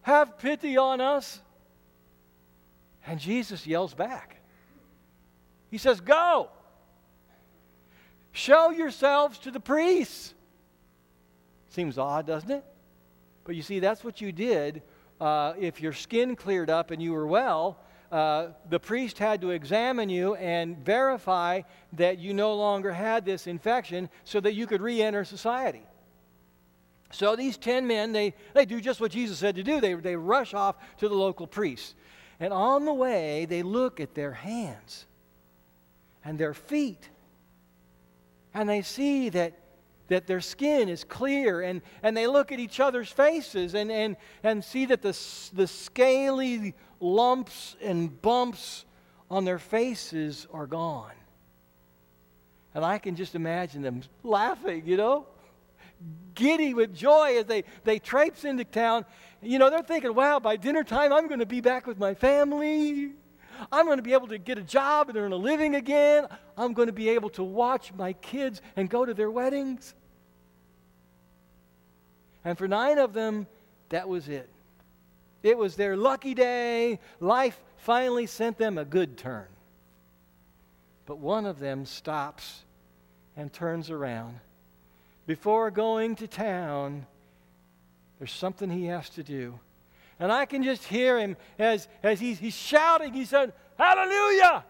have 0.04 0.38
pity 0.38 0.76
on 0.76 1.00
us. 1.00 1.40
And 3.06 3.20
Jesus 3.20 3.66
yells 3.66 3.92
back. 3.92 4.40
He 5.70 5.76
says, 5.76 6.00
Go, 6.00 6.48
show 8.32 8.70
yourselves 8.70 9.38
to 9.40 9.50
the 9.50 9.60
priests. 9.60 10.32
Seems 11.68 11.98
odd, 11.98 12.26
doesn't 12.26 12.50
it? 12.50 12.64
But 13.44 13.56
you 13.56 13.62
see, 13.62 13.80
that's 13.80 14.02
what 14.02 14.20
you 14.20 14.32
did 14.32 14.82
uh, 15.20 15.54
if 15.58 15.82
your 15.82 15.92
skin 15.92 16.36
cleared 16.36 16.70
up 16.70 16.90
and 16.90 17.02
you 17.02 17.12
were 17.12 17.26
well 17.26 17.78
uh, 18.14 18.52
the 18.70 18.78
priest 18.78 19.18
had 19.18 19.40
to 19.40 19.50
examine 19.50 20.08
you 20.08 20.36
and 20.36 20.78
verify 20.78 21.60
that 21.92 22.16
you 22.16 22.32
no 22.32 22.54
longer 22.54 22.92
had 22.92 23.24
this 23.24 23.48
infection 23.48 24.08
so 24.22 24.38
that 24.38 24.54
you 24.54 24.68
could 24.68 24.80
re 24.80 25.02
enter 25.02 25.24
society. 25.24 25.82
So 27.10 27.36
these 27.36 27.56
10 27.56 27.86
men, 27.86 28.12
they, 28.12 28.34
they 28.54 28.64
do 28.64 28.80
just 28.80 29.00
what 29.00 29.12
Jesus 29.12 29.38
said 29.38 29.56
to 29.56 29.62
do. 29.62 29.80
They, 29.80 29.94
they 29.94 30.16
rush 30.16 30.52
off 30.52 30.76
to 30.98 31.08
the 31.08 31.14
local 31.14 31.46
priest. 31.46 31.94
And 32.40 32.52
on 32.52 32.84
the 32.84 32.92
way, 32.92 33.44
they 33.44 33.62
look 33.62 34.00
at 34.00 34.14
their 34.14 34.32
hands 34.32 35.06
and 36.24 36.38
their 36.38 36.54
feet. 36.54 37.08
And 38.52 38.68
they 38.68 38.82
see 38.82 39.28
that, 39.30 39.54
that 40.08 40.26
their 40.26 40.40
skin 40.40 40.88
is 40.88 41.04
clear. 41.04 41.60
And, 41.60 41.82
and 42.02 42.16
they 42.16 42.26
look 42.26 42.50
at 42.50 42.58
each 42.58 42.80
other's 42.80 43.08
faces 43.08 43.74
and, 43.74 43.92
and, 43.92 44.16
and 44.42 44.64
see 44.64 44.86
that 44.86 45.02
the, 45.02 45.16
the 45.52 45.66
scaly 45.66 46.74
lumps 47.00 47.76
and 47.80 48.20
bumps 48.22 48.84
on 49.30 49.44
their 49.44 49.58
faces 49.58 50.46
are 50.52 50.66
gone. 50.66 51.12
And 52.74 52.84
I 52.84 52.98
can 52.98 53.14
just 53.14 53.36
imagine 53.36 53.82
them 53.82 54.02
laughing, 54.24 54.82
you 54.86 54.96
know, 54.96 55.26
giddy 56.34 56.74
with 56.74 56.94
joy 56.94 57.38
as 57.38 57.46
they, 57.46 57.64
they 57.84 57.98
traipse 57.98 58.44
into 58.44 58.64
town. 58.64 59.04
You 59.42 59.58
know, 59.58 59.70
they're 59.70 59.82
thinking, 59.82 60.14
wow, 60.14 60.40
by 60.40 60.56
dinner 60.56 60.84
time, 60.84 61.12
I'm 61.12 61.28
going 61.28 61.40
to 61.40 61.46
be 61.46 61.60
back 61.60 61.86
with 61.86 61.98
my 61.98 62.14
family. 62.14 63.12
I'm 63.70 63.86
going 63.86 63.98
to 63.98 64.02
be 64.02 64.12
able 64.12 64.28
to 64.28 64.38
get 64.38 64.58
a 64.58 64.62
job 64.62 65.08
and 65.08 65.18
earn 65.18 65.32
a 65.32 65.36
living 65.36 65.74
again. 65.74 66.26
I'm 66.56 66.72
going 66.72 66.86
to 66.86 66.92
be 66.92 67.10
able 67.10 67.30
to 67.30 67.44
watch 67.44 67.92
my 67.94 68.14
kids 68.14 68.60
and 68.76 68.88
go 68.90 69.04
to 69.04 69.14
their 69.14 69.30
weddings. 69.30 69.94
And 72.44 72.58
for 72.58 72.68
nine 72.68 72.98
of 72.98 73.12
them, 73.12 73.46
that 73.90 74.08
was 74.08 74.28
it. 74.28 74.50
It 75.42 75.56
was 75.56 75.76
their 75.76 75.96
lucky 75.96 76.34
day. 76.34 77.00
Life 77.20 77.60
finally 77.76 78.26
sent 78.26 78.58
them 78.58 78.78
a 78.78 78.84
good 78.84 79.16
turn. 79.16 79.46
But 81.06 81.18
one 81.18 81.46
of 81.46 81.58
them 81.58 81.84
stops 81.84 82.64
and 83.36 83.52
turns 83.52 83.90
around. 83.90 84.40
Before 85.26 85.70
going 85.70 86.16
to 86.16 86.28
town, 86.28 87.06
there's 88.18 88.32
something 88.32 88.70
he 88.70 88.86
has 88.86 89.08
to 89.10 89.22
do. 89.22 89.58
And 90.20 90.30
I 90.30 90.46
can 90.46 90.62
just 90.62 90.84
hear 90.84 91.18
him 91.18 91.36
as, 91.58 91.88
as 92.02 92.20
he's, 92.20 92.38
he's 92.38 92.56
shouting. 92.56 93.12
He 93.12 93.24
said, 93.24 93.52
Hallelujah! 93.78 94.64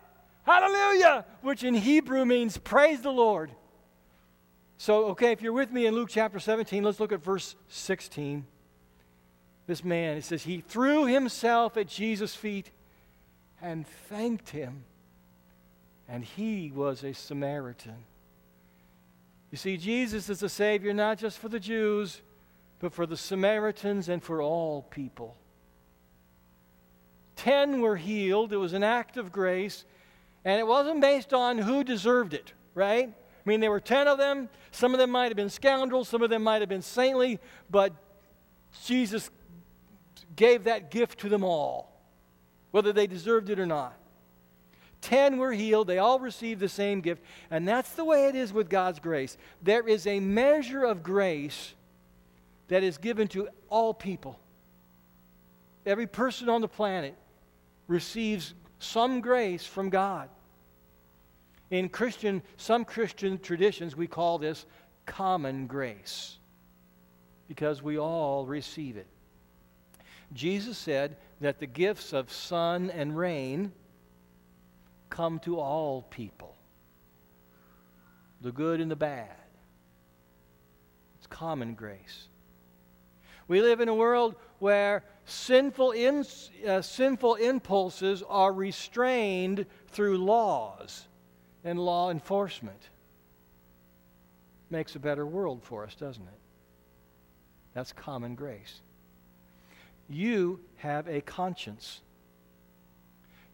Hallelujah! 0.44 1.24
Which 1.42 1.64
in 1.64 1.74
Hebrew 1.74 2.24
means 2.24 2.56
praise 2.56 3.00
the 3.00 3.10
Lord. 3.10 3.50
So, 4.78 5.06
okay, 5.06 5.32
if 5.32 5.42
you're 5.42 5.52
with 5.52 5.70
me 5.70 5.86
in 5.86 5.94
Luke 5.94 6.08
chapter 6.10 6.38
17, 6.38 6.82
let's 6.82 7.00
look 7.00 7.12
at 7.12 7.22
verse 7.22 7.56
16 7.68 8.46
this 9.66 9.84
man, 9.84 10.18
it 10.18 10.24
says, 10.24 10.42
he 10.42 10.60
threw 10.60 11.06
himself 11.06 11.76
at 11.76 11.86
Jesus' 11.86 12.34
feet 12.34 12.70
and 13.62 13.86
thanked 13.86 14.50
him. 14.50 14.84
And 16.06 16.24
he 16.24 16.70
was 16.70 17.02
a 17.02 17.14
Samaritan. 17.14 18.04
You 19.54 19.58
see, 19.58 19.76
Jesus 19.76 20.28
is 20.28 20.40
the 20.40 20.48
Savior 20.48 20.92
not 20.92 21.16
just 21.16 21.38
for 21.38 21.48
the 21.48 21.60
Jews, 21.60 22.22
but 22.80 22.92
for 22.92 23.06
the 23.06 23.16
Samaritans 23.16 24.08
and 24.08 24.20
for 24.20 24.42
all 24.42 24.82
people. 24.82 25.36
Ten 27.36 27.80
were 27.80 27.94
healed. 27.94 28.52
It 28.52 28.56
was 28.56 28.72
an 28.72 28.82
act 28.82 29.16
of 29.16 29.30
grace, 29.30 29.84
and 30.44 30.58
it 30.58 30.66
wasn't 30.66 31.00
based 31.00 31.32
on 31.32 31.58
who 31.58 31.84
deserved 31.84 32.34
it, 32.34 32.52
right? 32.74 33.06
I 33.06 33.48
mean, 33.48 33.60
there 33.60 33.70
were 33.70 33.78
ten 33.78 34.08
of 34.08 34.18
them. 34.18 34.48
Some 34.72 34.92
of 34.92 34.98
them 34.98 35.10
might 35.10 35.28
have 35.28 35.36
been 35.36 35.50
scoundrels, 35.50 36.08
some 36.08 36.22
of 36.22 36.30
them 36.30 36.42
might 36.42 36.60
have 36.60 36.68
been 36.68 36.82
saintly, 36.82 37.38
but 37.70 37.92
Jesus 38.84 39.30
gave 40.34 40.64
that 40.64 40.90
gift 40.90 41.20
to 41.20 41.28
them 41.28 41.44
all, 41.44 41.96
whether 42.72 42.92
they 42.92 43.06
deserved 43.06 43.48
it 43.50 43.60
or 43.60 43.66
not. 43.66 43.94
Ten 45.04 45.36
were 45.36 45.52
healed. 45.52 45.86
They 45.86 45.98
all 45.98 46.18
received 46.18 46.60
the 46.60 46.68
same 46.68 47.02
gift. 47.02 47.22
And 47.50 47.68
that's 47.68 47.90
the 47.90 48.06
way 48.06 48.28
it 48.28 48.34
is 48.34 48.54
with 48.54 48.70
God's 48.70 49.00
grace. 49.00 49.36
There 49.60 49.86
is 49.86 50.06
a 50.06 50.18
measure 50.18 50.82
of 50.82 51.02
grace 51.02 51.74
that 52.68 52.82
is 52.82 52.96
given 52.96 53.28
to 53.28 53.48
all 53.68 53.92
people. 53.92 54.40
Every 55.84 56.06
person 56.06 56.48
on 56.48 56.62
the 56.62 56.68
planet 56.68 57.14
receives 57.86 58.54
some 58.78 59.20
grace 59.20 59.66
from 59.66 59.90
God. 59.90 60.30
In 61.70 61.90
Christian, 61.90 62.40
some 62.56 62.86
Christian 62.86 63.38
traditions, 63.38 63.94
we 63.94 64.06
call 64.06 64.38
this 64.38 64.64
common 65.04 65.66
grace 65.66 66.38
because 67.46 67.82
we 67.82 67.98
all 67.98 68.46
receive 68.46 68.96
it. 68.96 69.06
Jesus 70.32 70.78
said 70.78 71.18
that 71.42 71.60
the 71.60 71.66
gifts 71.66 72.14
of 72.14 72.32
sun 72.32 72.90
and 72.90 73.14
rain 73.14 73.70
come 75.14 75.38
to 75.40 75.58
all 75.58 76.02
people 76.02 76.54
the 78.40 78.52
good 78.52 78.80
and 78.80 78.90
the 78.90 78.96
bad. 78.96 79.30
It's 81.16 81.26
common 81.26 81.74
grace. 81.74 82.28
We 83.48 83.62
live 83.62 83.80
in 83.80 83.88
a 83.88 83.94
world 83.94 84.34
where 84.58 85.02
sinful, 85.24 85.92
in, 85.92 86.26
uh, 86.66 86.82
sinful 86.82 87.36
impulses 87.36 88.22
are 88.28 88.52
restrained 88.52 89.64
through 89.88 90.18
laws 90.18 91.06
and 91.62 91.78
law 91.78 92.10
enforcement. 92.10 92.90
Makes 94.68 94.94
a 94.94 94.98
better 94.98 95.24
world 95.26 95.62
for 95.62 95.84
us, 95.84 95.94
doesn't 95.94 96.22
it? 96.26 96.40
That's 97.72 97.92
common 97.92 98.34
grace 98.34 98.82
you 100.08 100.60
have 100.76 101.08
a 101.08 101.20
conscience. 101.20 102.00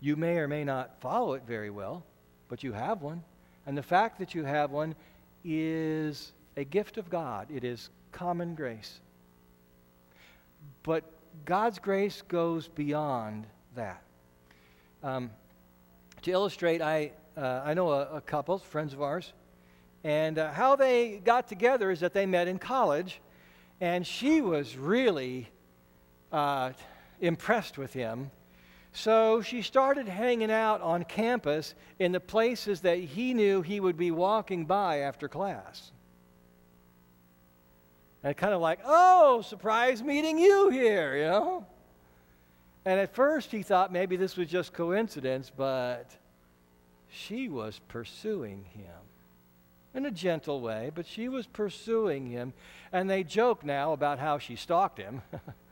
You 0.00 0.16
may 0.16 0.38
or 0.38 0.48
may 0.48 0.64
not 0.64 1.00
follow 1.00 1.34
it 1.34 1.42
very 1.46 1.70
well, 1.70 2.04
but 2.48 2.62
you 2.62 2.72
have 2.72 3.02
one. 3.02 3.22
And 3.66 3.76
the 3.76 3.82
fact 3.82 4.18
that 4.18 4.34
you 4.34 4.44
have 4.44 4.70
one 4.70 4.94
is 5.44 6.32
a 6.56 6.64
gift 6.64 6.96
of 6.96 7.10
God, 7.10 7.48
it 7.50 7.64
is 7.64 7.90
common 8.12 8.54
grace. 8.54 9.00
But 10.82 11.04
God's 11.44 11.78
grace 11.78 12.22
goes 12.22 12.68
beyond 12.68 13.46
that. 13.74 14.02
Um, 15.02 15.30
to 16.22 16.30
illustrate, 16.30 16.82
I, 16.82 17.12
uh, 17.36 17.62
I 17.64 17.74
know 17.74 17.92
a, 17.92 18.16
a, 18.16 18.20
couple, 18.20 18.58
friends 18.58 18.92
of 18.92 19.00
ours, 19.00 19.32
and 20.04 20.38
uh, 20.38 20.52
how 20.52 20.76
they 20.76 21.20
got 21.24 21.48
together 21.48 21.90
is 21.90 22.00
that 22.00 22.12
they 22.12 22.26
met 22.26 22.48
in 22.48 22.58
college, 22.58 23.20
and 23.80 24.06
she 24.06 24.40
was 24.40 24.76
really 24.76 25.48
uh, 26.32 26.72
impressed 27.20 27.78
with 27.78 27.92
him. 27.92 28.30
So 28.92 29.40
she 29.40 29.62
started 29.62 30.08
hanging 30.08 30.50
out 30.50 30.80
on 30.80 31.04
campus 31.04 31.74
in 31.98 32.12
the 32.12 32.20
places 32.20 32.80
that 32.80 32.98
he 32.98 33.34
knew 33.34 33.62
he 33.62 33.78
would 33.78 33.96
be 33.96 34.10
walking 34.10 34.64
by 34.66 34.98
after 35.00 35.28
class. 35.28 35.92
And 38.22 38.36
kind 38.36 38.52
of 38.52 38.60
like, 38.60 38.80
oh, 38.84 39.42
surprise 39.42 40.02
meeting 40.02 40.38
you 40.38 40.68
here, 40.70 41.16
you 41.16 41.24
know? 41.24 41.66
And 42.84 42.98
at 42.98 43.14
first 43.14 43.50
he 43.50 43.62
thought 43.62 43.92
maybe 43.92 44.16
this 44.16 44.36
was 44.36 44.48
just 44.48 44.72
coincidence, 44.72 45.50
but 45.54 46.10
she 47.08 47.48
was 47.48 47.80
pursuing 47.88 48.64
him 48.64 48.90
in 49.94 50.06
a 50.06 50.10
gentle 50.10 50.60
way, 50.60 50.90
but 50.94 51.06
she 51.06 51.28
was 51.28 51.46
pursuing 51.46 52.26
him. 52.26 52.52
And 52.92 53.08
they 53.08 53.22
joke 53.22 53.64
now 53.64 53.92
about 53.92 54.18
how 54.18 54.38
she 54.38 54.56
stalked 54.56 54.98
him. 54.98 55.22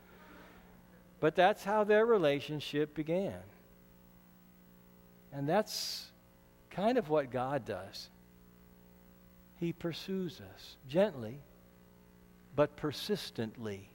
But 1.21 1.35
that's 1.35 1.65
how 1.65 1.85
their 1.85 2.07
relationship 2.07 2.95
began. 2.95 3.41
And 5.33 5.49
that's 5.49 6.07
kind 6.71 6.97
of 6.99 7.09
what 7.09 7.31
God 7.31 7.65
does. 7.65 8.09
He 9.57 9.73
pursues 9.73 10.41
us 10.55 10.77
gently, 10.89 11.41
but 12.55 12.77
persistently. 12.77 13.89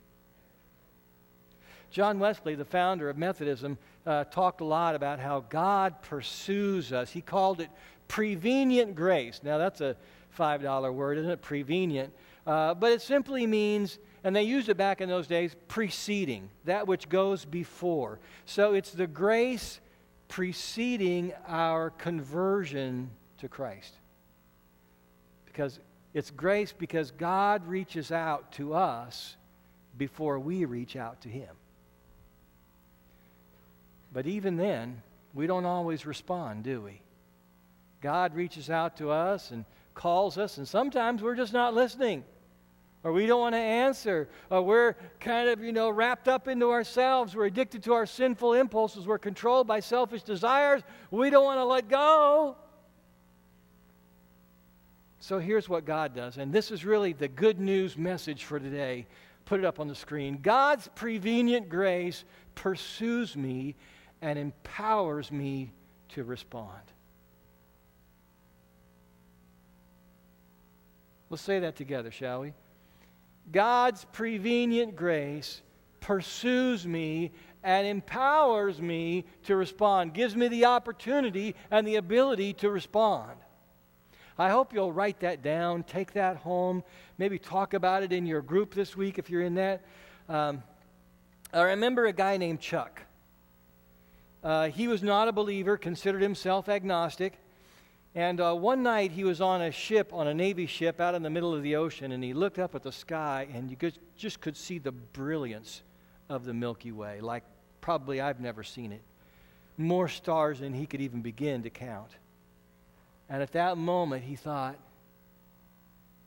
John 1.89 2.20
Wesley, 2.20 2.56
the 2.56 2.65
founder 2.65 3.10
of 3.10 3.18
Methodism, 3.18 3.77
uh, 4.06 4.25
talked 4.25 4.62
a 4.62 4.65
lot 4.65 4.96
about 4.96 5.20
how 5.20 5.42
God 5.42 6.01
pursues 6.01 6.92
us. 6.92 7.12
He 7.12 7.22
called 7.22 7.62
it 7.62 7.70
prevenient 8.08 8.96
grace. 8.96 9.42
Now, 9.44 9.58
that's 9.58 9.80
a 9.80 9.96
$5 10.38 10.94
word, 10.94 11.20
isn't 11.20 11.30
it? 11.30 11.42
Prevenient. 11.42 12.12
Uh, 12.46 12.74
but 12.74 12.92
it 12.92 13.01
simply 13.01 13.46
means 13.48 14.00
and 14.24 14.36
they 14.36 14.44
used 14.44 14.70
it 14.70 14.77
back 14.77 15.01
in 15.01 15.10
those 15.10 15.27
days, 15.27 15.56
preceding, 15.68 16.50
that 16.65 16.88
which 16.88 17.10
goes 17.10 17.44
before. 17.44 18.20
So 18.46 18.74
it's 18.74 18.92
the 18.92 19.08
grace 19.08 19.80
preceding 20.30 21.34
our 21.48 21.89
conversion 21.89 23.10
to 23.39 23.50
Christ. 23.50 23.94
Because 25.46 25.80
it's 26.13 26.32
grace 26.32 26.74
because 26.77 27.12
God 27.12 27.68
reaches 27.68 28.12
out 28.12 28.51
to 28.53 28.74
us 28.74 29.36
before 29.98 30.39
we 30.39 30.65
reach 30.65 30.96
out 30.96 31.22
to 31.22 31.30
Him. 31.30 31.50
But 34.13 34.27
even 34.27 34.58
then, 34.58 35.01
we 35.34 35.48
don't 35.48 35.65
always 35.65 36.06
respond, 36.06 36.63
do 36.63 36.82
we? 36.82 37.01
God 38.01 38.36
reaches 38.36 38.70
out 38.70 38.98
to 38.98 39.10
us 39.12 39.51
and 39.51 39.65
calls 39.96 40.38
us, 40.38 40.58
and 40.58 40.68
sometimes 40.68 41.22
we're 41.22 41.36
just 41.36 41.53
not 41.53 41.74
listening. 41.74 42.24
Or 43.03 43.12
we 43.12 43.25
don't 43.25 43.41
want 43.41 43.53
to 43.53 43.60
answer. 43.60 44.29
Or 44.50 44.62
we're 44.62 44.95
kind 45.19 45.50
of, 45.50 45.62
you 45.62 45.74
know, 45.74 45.89
wrapped 45.89 46.27
up 46.27 46.48
into 46.48 46.72
ourselves. 46.72 47.36
We're 47.36 47.45
addicted 47.45 47.83
to 47.83 47.93
our 47.93 48.05
sinful 48.05 48.53
impulses. 48.53 49.05
We're 49.05 49.17
controlled 49.17 49.67
by 49.67 49.81
selfish 49.81 50.24
desires. 50.24 50.81
We 51.12 51.29
don't 51.29 51.43
want 51.43 51.60
to 51.60 51.65
let 51.65 51.89
go. 51.89 52.55
So 55.19 55.39
here's 55.39 55.67
what 55.67 55.86
God 55.86 56.15
does. 56.15 56.38
And 56.38 56.51
this 56.51 56.72
is 56.72 56.86
really 56.86 57.13
the 57.13 57.27
good 57.27 57.60
news 57.60 57.98
message 57.98 58.45
for 58.45 58.60
today. 58.60 59.05
Put 59.45 59.60
it 59.60 59.65
up 59.65 59.79
on 59.79 59.88
the 59.89 59.95
screen. 59.95 60.39
God's 60.41 60.89
prevenient 60.95 61.67
grace 61.67 62.24
pursues 62.55 63.36
me 63.36 63.75
and 64.22 64.39
empowers 64.39 65.31
me 65.31 65.72
to 66.10 66.24
respond. 66.24 66.72
Let's 71.29 71.43
say 71.43 71.60
that 71.60 71.75
together, 71.75 72.12
shall 72.12 72.41
we? 72.41 72.53
God's 73.52 74.06
prevenient 74.12 74.96
grace 74.96 75.62
pursues 76.00 76.86
me 76.88 77.32
and 77.64 77.88
empowers 77.88 78.82
me 78.82 79.26
to 79.44 79.56
respond, 79.56 80.14
gives 80.14 80.36
me 80.36 80.48
the 80.48 80.66
opportunity 80.66 81.56
and 81.72 81.88
the 81.88 81.96
ability 81.96 82.54
to 82.54 82.70
respond. 82.70 83.32
I 84.38 84.50
hope 84.50 84.74
you'll 84.74 84.92
write 84.92 85.20
that 85.20 85.44
down, 85.44 85.84
take 85.84 86.14
that 86.14 86.38
home, 86.38 86.84
maybe 87.18 87.38
talk 87.38 87.74
about 87.74 88.04
it 88.04 88.12
in 88.12 88.26
your 88.26 88.42
group 88.42 88.74
this 88.74 88.98
week 88.98 89.20
if 89.20 89.30
you're 89.30 89.44
in 89.44 89.56
that. 89.56 89.86
Um, 90.28 90.64
I 91.54 91.62
remember 91.62 92.08
a 92.08 92.14
guy 92.14 92.38
named 92.38 92.60
Chuck. 92.60 93.02
Uh, 94.44 94.70
he 94.70 94.88
was 94.88 95.04
not 95.04 95.28
a 95.28 95.32
believer, 95.32 95.78
considered 95.78 96.22
himself 96.22 96.68
agnostic. 96.68 97.40
And 98.15 98.39
uh, 98.39 98.53
one 98.53 98.84
night 98.84 99.12
he 99.12 99.24
was 99.24 99.41
on 99.41 99.62
a 99.62 99.72
ship, 99.72 100.13
on 100.13 100.27
a 100.27 100.34
Navy 100.34 100.67
ship 100.67 101.01
out 101.01 101.15
in 101.15 101.24
the 101.24 101.29
middle 101.29 101.53
of 101.53 101.63
the 101.63 101.75
ocean, 101.75 102.12
and 102.12 102.24
he 102.24 102.34
looked 102.34 102.60
up 102.60 102.75
at 102.75 102.84
the 102.84 102.91
sky 102.91 103.48
and 103.53 103.72
you 103.72 103.77
could, 103.77 103.98
just 104.17 104.39
could 104.39 104.55
see 104.55 104.77
the 104.77 104.91
brilliance 104.91 105.82
of 106.29 106.46
the 106.46 106.53
Milky 106.53 106.91
Way, 106.91 107.22
like 107.22 107.43
probably 107.82 108.22
I've 108.22 108.39
never 108.39 108.63
seen 108.63 108.91
it. 108.91 109.01
More 109.77 110.08
stars 110.08 110.60
than 110.60 110.74
he 110.74 110.86
could 110.86 111.01
even 111.01 111.22
begin 111.22 111.63
to 111.63 111.72
count. 111.72 112.12
And 113.29 113.41
at 113.41 113.53
that 113.53 113.77
moment, 113.77 114.24
he 114.24 114.36
thought, 114.36 114.77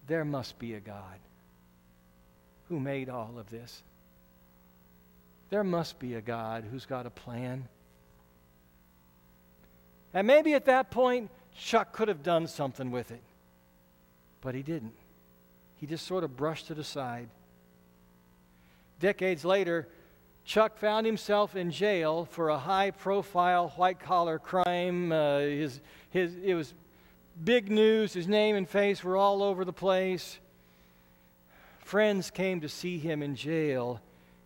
there 0.09 0.25
must 0.25 0.59
be 0.59 0.75
a 0.75 0.81
God 0.81 1.19
who 2.69 2.81
made 2.81 3.09
all 3.09 3.39
of 3.39 3.49
this. 3.51 3.83
There 5.51 5.65
must 5.65 5.99
be 6.01 6.15
a 6.15 6.21
God 6.21 6.65
who's 6.69 6.87
got 6.87 7.07
a 7.07 7.11
plan. 7.11 7.69
And 10.13 10.27
maybe 10.27 10.55
at 10.55 10.65
that 10.65 10.91
point, 10.91 11.31
Chuck 11.59 11.93
could 11.93 12.09
have 12.09 12.23
done 12.23 12.47
something 12.47 12.91
with 12.91 13.11
it, 13.11 13.23
but 14.41 14.55
he 14.55 14.63
didn't. 14.63 14.95
He 15.77 15.87
just 15.87 16.07
sort 16.07 16.25
of 16.25 16.37
brushed 16.37 16.71
it 16.71 16.79
aside. 16.79 17.29
Decades 19.01 19.45
later, 19.45 19.89
Chuck 20.45 20.79
found 20.79 21.07
himself 21.07 21.57
in 21.57 21.71
jail 21.71 22.25
for 22.25 22.51
a 22.51 22.59
high 22.59 22.91
profile 22.91 23.71
white 23.77 23.99
collar 23.99 24.39
crime. 24.39 25.13
Uh, 25.13 25.41
his, 25.41 25.81
his, 26.11 26.37
it 26.43 26.55
was 26.55 26.73
big 27.43 27.71
news. 27.71 28.13
His 28.13 28.29
name 28.29 28.55
and 28.57 28.69
face 28.69 29.03
were 29.03 29.17
all 29.17 29.43
over 29.43 29.65
the 29.65 29.73
place. 29.73 30.39
Friends 31.81 32.31
came 32.31 32.61
to 32.61 32.69
see 32.69 32.99
him 32.99 33.23
in 33.23 33.35
jail, 33.35 34.01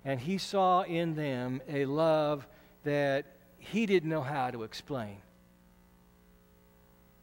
and 0.04 0.20
he 0.20 0.38
saw 0.38 0.82
in 0.82 1.14
them 1.14 1.61
a 1.68 1.84
love 1.84 2.46
that 2.84 3.26
he 3.58 3.87
didn't 3.87 4.08
know 4.08 4.22
how 4.22 4.50
to 4.50 4.62
explain 4.62 5.18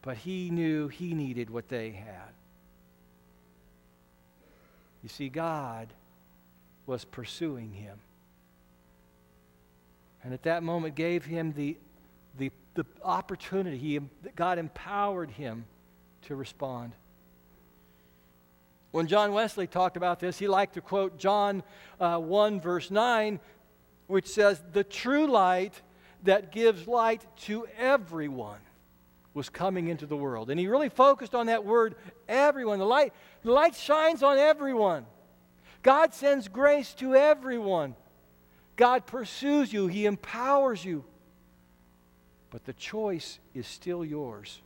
but 0.08 0.16
he 0.16 0.48
knew 0.48 0.88
he 0.88 1.12
needed 1.12 1.50
what 1.50 1.68
they 1.68 1.90
had. 1.90 2.32
You 5.02 5.10
see, 5.10 5.28
God 5.28 5.92
was 6.86 7.04
pursuing 7.04 7.74
him. 7.74 7.98
And 10.24 10.32
at 10.32 10.44
that 10.44 10.62
moment 10.62 10.94
gave 10.94 11.26
him 11.26 11.52
the, 11.52 11.76
the, 12.38 12.50
the 12.72 12.86
opportunity. 13.04 13.76
He, 13.76 14.00
God 14.34 14.58
empowered 14.58 15.30
him 15.30 15.66
to 16.22 16.34
respond. 16.34 16.92
When 18.92 19.08
John 19.08 19.34
Wesley 19.34 19.66
talked 19.66 19.98
about 19.98 20.20
this, 20.20 20.38
he 20.38 20.48
liked 20.48 20.72
to 20.72 20.80
quote 20.80 21.18
John 21.18 21.62
uh, 22.00 22.16
1, 22.16 22.62
verse 22.62 22.90
9, 22.90 23.40
which 24.06 24.26
says, 24.26 24.62
The 24.72 24.84
true 24.84 25.26
light 25.26 25.82
that 26.22 26.50
gives 26.50 26.88
light 26.88 27.26
to 27.40 27.66
everyone 27.76 28.60
was 29.38 29.48
coming 29.48 29.88
into 29.88 30.04
the 30.04 30.16
world. 30.16 30.50
And 30.50 30.60
he 30.60 30.66
really 30.66 30.90
focused 30.90 31.34
on 31.34 31.46
that 31.46 31.64
word, 31.64 31.94
everyone. 32.28 32.78
The 32.78 32.84
light, 32.84 33.14
the 33.42 33.52
light 33.52 33.74
shines 33.74 34.22
on 34.22 34.36
everyone. 34.36 35.06
God 35.82 36.12
sends 36.12 36.48
grace 36.48 36.92
to 36.94 37.14
everyone. 37.14 37.94
God 38.76 39.06
pursues 39.06 39.72
you, 39.72 39.86
He 39.86 40.06
empowers 40.06 40.84
you. 40.84 41.04
But 42.50 42.64
the 42.64 42.72
choice 42.72 43.38
is 43.54 43.66
still 43.66 44.04
yours. 44.04 44.60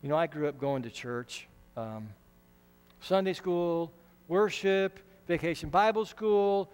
You 0.00 0.08
know, 0.08 0.16
I 0.16 0.26
grew 0.26 0.48
up 0.48 0.58
going 0.58 0.82
to 0.82 0.90
church, 0.90 1.48
um, 1.76 2.08
Sunday 3.00 3.32
school, 3.32 3.92
worship, 4.28 5.00
vacation 5.26 5.70
Bible 5.70 6.04
school, 6.04 6.70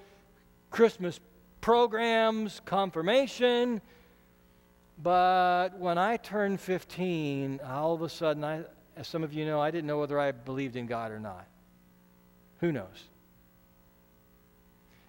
Christmas 0.71 1.21
programs, 1.61 2.61
confirmation, 2.67 3.81
but 5.03 5.79
when 5.79 5.99
I 5.99 6.17
turned 6.17 6.61
15, 6.61 7.61
all 7.65 7.95
of 7.95 8.03
a 8.03 8.09
sudden, 8.09 8.45
I, 8.45 8.63
as 8.97 9.09
some 9.09 9.23
of 9.23 9.33
you 9.33 9.47
know, 9.47 9.61
I 9.61 9.71
didn't 9.71 9.87
know 9.87 9.99
whether 9.99 10.19
I 10.19 10.33
believed 10.33 10.77
in 10.77 10.87
God 10.87 11.11
or 11.11 11.19
not. 11.19 11.47
Who 12.59 12.73
knows? 12.73 13.09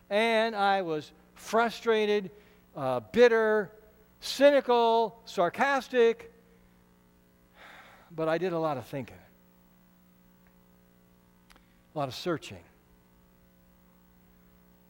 And 0.09 0.55
I 0.55 0.81
was 0.81 1.11
frustrated, 1.35 2.31
uh, 2.75 3.01
bitter, 3.11 3.71
cynical, 4.21 5.19
sarcastic, 5.25 6.31
but 8.15 8.29
I 8.29 8.37
did 8.37 8.53
a 8.53 8.59
lot 8.59 8.77
of 8.77 8.85
thinking, 8.85 9.17
a 11.95 11.97
lot 11.97 12.07
of 12.07 12.15
searching. 12.15 12.59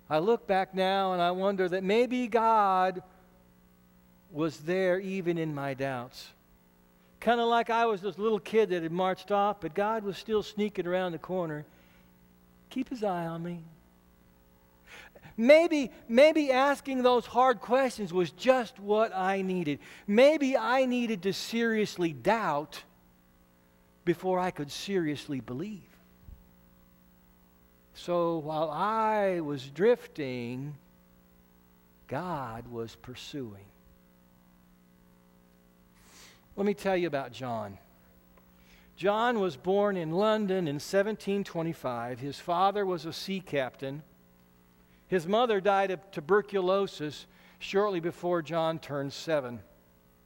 I 0.09 0.19
look 0.19 0.45
back 0.45 0.75
now 0.75 1.13
and 1.13 1.21
I 1.21 1.31
wonder 1.31 1.69
that 1.69 1.83
maybe 1.83 2.27
God 2.27 3.01
was 4.31 4.57
there 4.59 4.99
even 4.99 5.37
in 5.37 5.53
my 5.53 5.73
doubts. 5.73 6.29
Kind 7.19 7.39
of 7.39 7.47
like 7.47 7.69
I 7.69 7.85
was 7.85 8.01
this 8.01 8.17
little 8.17 8.39
kid 8.39 8.69
that 8.69 8.83
had 8.83 8.91
marched 8.91 9.31
off, 9.31 9.61
but 9.61 9.73
God 9.73 10.03
was 10.03 10.17
still 10.17 10.41
sneaking 10.41 10.87
around 10.87 11.11
the 11.11 11.19
corner. 11.19 11.65
Keep 12.69 12.89
his 12.89 13.03
eye 13.03 13.27
on 13.27 13.43
me. 13.43 13.59
Maybe, 15.37 15.91
maybe 16.07 16.51
asking 16.51 17.03
those 17.03 17.25
hard 17.25 17.61
questions 17.61 18.11
was 18.11 18.31
just 18.31 18.79
what 18.79 19.15
I 19.15 19.41
needed. 19.41 19.79
Maybe 20.07 20.57
I 20.57 20.85
needed 20.85 21.23
to 21.23 21.33
seriously 21.33 22.11
doubt 22.13 22.83
before 24.03 24.39
I 24.39 24.51
could 24.51 24.71
seriously 24.71 25.39
believe. 25.39 25.81
So 27.93 28.39
while 28.39 28.69
I 28.69 29.41
was 29.41 29.63
drifting, 29.63 30.75
God 32.07 32.67
was 32.67 32.95
pursuing. 32.95 33.70
Let 36.61 36.67
me 36.67 36.73
tell 36.75 36.95
you 36.95 37.07
about 37.07 37.31
John. 37.31 37.79
John 38.95 39.39
was 39.39 39.57
born 39.57 39.97
in 39.97 40.11
London 40.11 40.67
in 40.67 40.75
1725. 40.75 42.19
His 42.19 42.37
father 42.37 42.85
was 42.85 43.07
a 43.07 43.13
sea 43.13 43.39
captain. 43.39 44.03
His 45.07 45.25
mother 45.25 45.59
died 45.59 45.89
of 45.89 46.11
tuberculosis 46.11 47.25
shortly 47.57 47.99
before 47.99 48.43
John 48.43 48.77
turned 48.77 49.11
seven. 49.11 49.61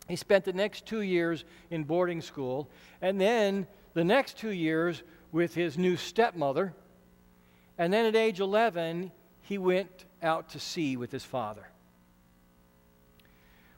He 0.09 0.17
spent 0.17 0.43
the 0.43 0.51
next 0.51 0.85
two 0.85 1.03
years 1.03 1.45
in 1.69 1.85
boarding 1.85 2.19
school, 2.19 2.69
and 3.01 3.21
then 3.21 3.65
the 3.93 4.03
next 4.03 4.37
two 4.37 4.51
years 4.51 5.03
with 5.31 5.55
his 5.55 5.77
new 5.77 5.95
stepmother. 5.95 6.73
And 7.77 7.93
then 7.93 8.05
at 8.05 8.15
age 8.17 8.41
11, 8.41 9.09
he 9.41 9.57
went 9.57 10.03
out 10.21 10.49
to 10.49 10.59
sea 10.59 10.97
with 10.97 11.13
his 11.13 11.23
father. 11.23 11.69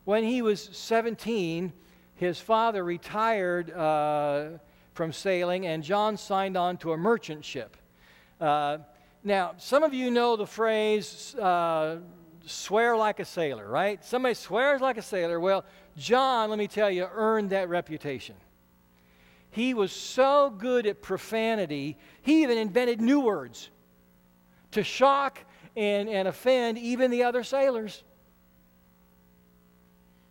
When 0.05 0.23
he 0.23 0.41
was 0.41 0.69
17, 0.71 1.71
his 2.17 2.39
father 2.39 2.84
retired 2.84 3.71
uh, 3.71 4.49
from 4.93 5.13
sailing, 5.13 5.65
and 5.65 5.84
John 5.84 6.17
signed 6.17 6.58
on 6.58 6.77
to 6.77 6.91
a 6.93 6.97
merchant 6.97 7.45
ship. 7.45 7.77
Uh, 8.41 8.80
now, 9.23 9.53
some 9.58 9.84
of 9.84 9.93
you 9.93 10.12
know 10.12 10.36
the 10.36 10.45
phrase 10.45 11.36
uh, 11.36 11.97
swear 12.45 12.97
like 12.97 13.19
a 13.19 13.25
sailor, 13.25 13.67
right? 13.67 14.03
Somebody 14.03 14.34
swears 14.34 14.82
like 14.82 14.97
a 14.97 15.01
sailor. 15.01 15.39
Well, 15.39 15.63
John, 15.95 16.49
let 16.49 16.60
me 16.60 16.67
tell 16.67 16.89
you, 16.89 17.08
earned 17.12 17.51
that 17.51 17.69
reputation. 17.69 18.36
He 19.51 19.73
was 19.73 19.91
so 19.91 20.49
good 20.49 20.86
at 20.86 21.01
profanity, 21.01 21.97
he 22.21 22.43
even 22.43 22.58
invented 22.58 22.99
new 22.99 23.19
words 23.19 23.69
to 24.71 24.84
shock 24.84 25.39
and, 25.75 26.10
and 26.10 26.27
offend 26.27 26.77
even 26.77 27.12
the 27.12 27.23
other 27.23 27.43
sailors. 27.43 28.03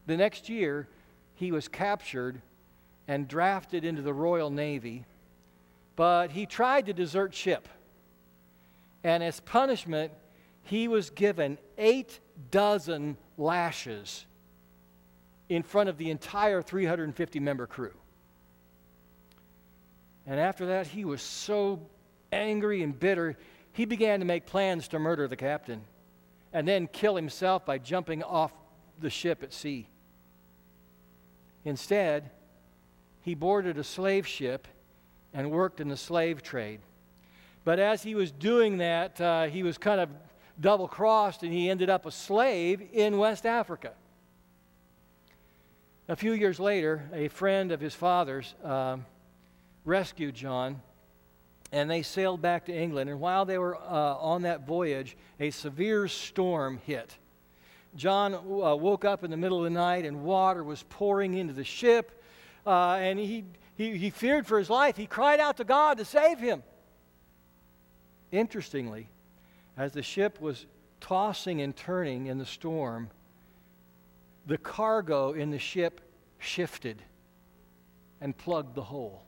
The 0.06 0.16
next 0.16 0.48
year, 0.48 0.88
he 1.36 1.52
was 1.52 1.68
captured 1.68 2.40
and 3.06 3.28
drafted 3.28 3.84
into 3.84 4.02
the 4.02 4.12
Royal 4.12 4.50
Navy, 4.50 5.04
but 5.94 6.30
he 6.32 6.44
tried 6.44 6.86
to 6.86 6.92
desert 6.92 7.34
ship. 7.34 7.68
And 9.04 9.22
as 9.22 9.38
punishment, 9.40 10.12
he 10.62 10.88
was 10.88 11.10
given 11.10 11.58
eight 11.78 12.18
dozen 12.50 13.16
lashes 13.38 14.26
in 15.48 15.62
front 15.62 15.88
of 15.88 15.96
the 15.96 16.10
entire 16.10 16.60
350 16.60 17.38
member 17.38 17.66
crew. 17.66 17.94
And 20.26 20.40
after 20.40 20.66
that, 20.66 20.88
he 20.88 21.04
was 21.04 21.22
so 21.22 21.80
angry 22.32 22.82
and 22.82 22.98
bitter, 22.98 23.36
he 23.72 23.84
began 23.84 24.18
to 24.20 24.26
make 24.26 24.46
plans 24.46 24.88
to 24.88 24.98
murder 24.98 25.28
the 25.28 25.36
captain 25.36 25.82
and 26.52 26.66
then 26.66 26.88
kill 26.88 27.14
himself 27.14 27.64
by 27.64 27.78
jumping 27.78 28.22
off 28.22 28.52
the 28.98 29.10
ship 29.10 29.42
at 29.42 29.52
sea. 29.52 29.86
Instead, 31.66 32.30
he 33.22 33.34
boarded 33.34 33.76
a 33.76 33.82
slave 33.82 34.24
ship 34.24 34.68
and 35.34 35.50
worked 35.50 35.80
in 35.80 35.88
the 35.88 35.96
slave 35.96 36.40
trade. 36.40 36.78
But 37.64 37.80
as 37.80 38.04
he 38.04 38.14
was 38.14 38.30
doing 38.30 38.78
that, 38.78 39.20
uh, 39.20 39.46
he 39.46 39.64
was 39.64 39.76
kind 39.76 40.00
of 40.00 40.08
double 40.60 40.86
crossed 40.86 41.42
and 41.42 41.52
he 41.52 41.68
ended 41.68 41.90
up 41.90 42.06
a 42.06 42.12
slave 42.12 42.80
in 42.92 43.18
West 43.18 43.44
Africa. 43.44 43.92
A 46.08 46.14
few 46.14 46.32
years 46.32 46.60
later, 46.60 47.10
a 47.12 47.26
friend 47.26 47.72
of 47.72 47.80
his 47.80 47.96
father's 47.96 48.54
uh, 48.62 48.98
rescued 49.84 50.36
John 50.36 50.80
and 51.72 51.90
they 51.90 52.02
sailed 52.02 52.40
back 52.40 52.66
to 52.66 52.72
England. 52.72 53.10
And 53.10 53.18
while 53.18 53.44
they 53.44 53.58
were 53.58 53.74
uh, 53.76 54.14
on 54.18 54.42
that 54.42 54.68
voyage, 54.68 55.16
a 55.40 55.50
severe 55.50 56.06
storm 56.06 56.78
hit. 56.86 57.18
John 57.96 58.34
uh, 58.34 58.38
woke 58.76 59.04
up 59.04 59.24
in 59.24 59.30
the 59.30 59.36
middle 59.36 59.58
of 59.58 59.64
the 59.64 59.70
night 59.70 60.04
and 60.04 60.22
water 60.22 60.62
was 60.62 60.84
pouring 60.88 61.34
into 61.34 61.52
the 61.52 61.64
ship. 61.64 62.22
Uh, 62.66 62.94
and 62.94 63.18
he, 63.18 63.44
he, 63.76 63.96
he 63.96 64.10
feared 64.10 64.46
for 64.46 64.58
his 64.58 64.68
life. 64.68 64.96
He 64.96 65.06
cried 65.06 65.40
out 65.40 65.56
to 65.58 65.64
God 65.64 65.98
to 65.98 66.04
save 66.04 66.38
him. 66.38 66.62
Interestingly, 68.32 69.08
as 69.76 69.92
the 69.92 70.02
ship 70.02 70.40
was 70.40 70.66
tossing 71.00 71.60
and 71.60 71.74
turning 71.74 72.26
in 72.26 72.38
the 72.38 72.46
storm, 72.46 73.10
the 74.46 74.58
cargo 74.58 75.32
in 75.32 75.50
the 75.50 75.58
ship 75.58 76.00
shifted 76.38 77.02
and 78.20 78.36
plugged 78.36 78.74
the 78.74 78.82
hole. 78.82 79.22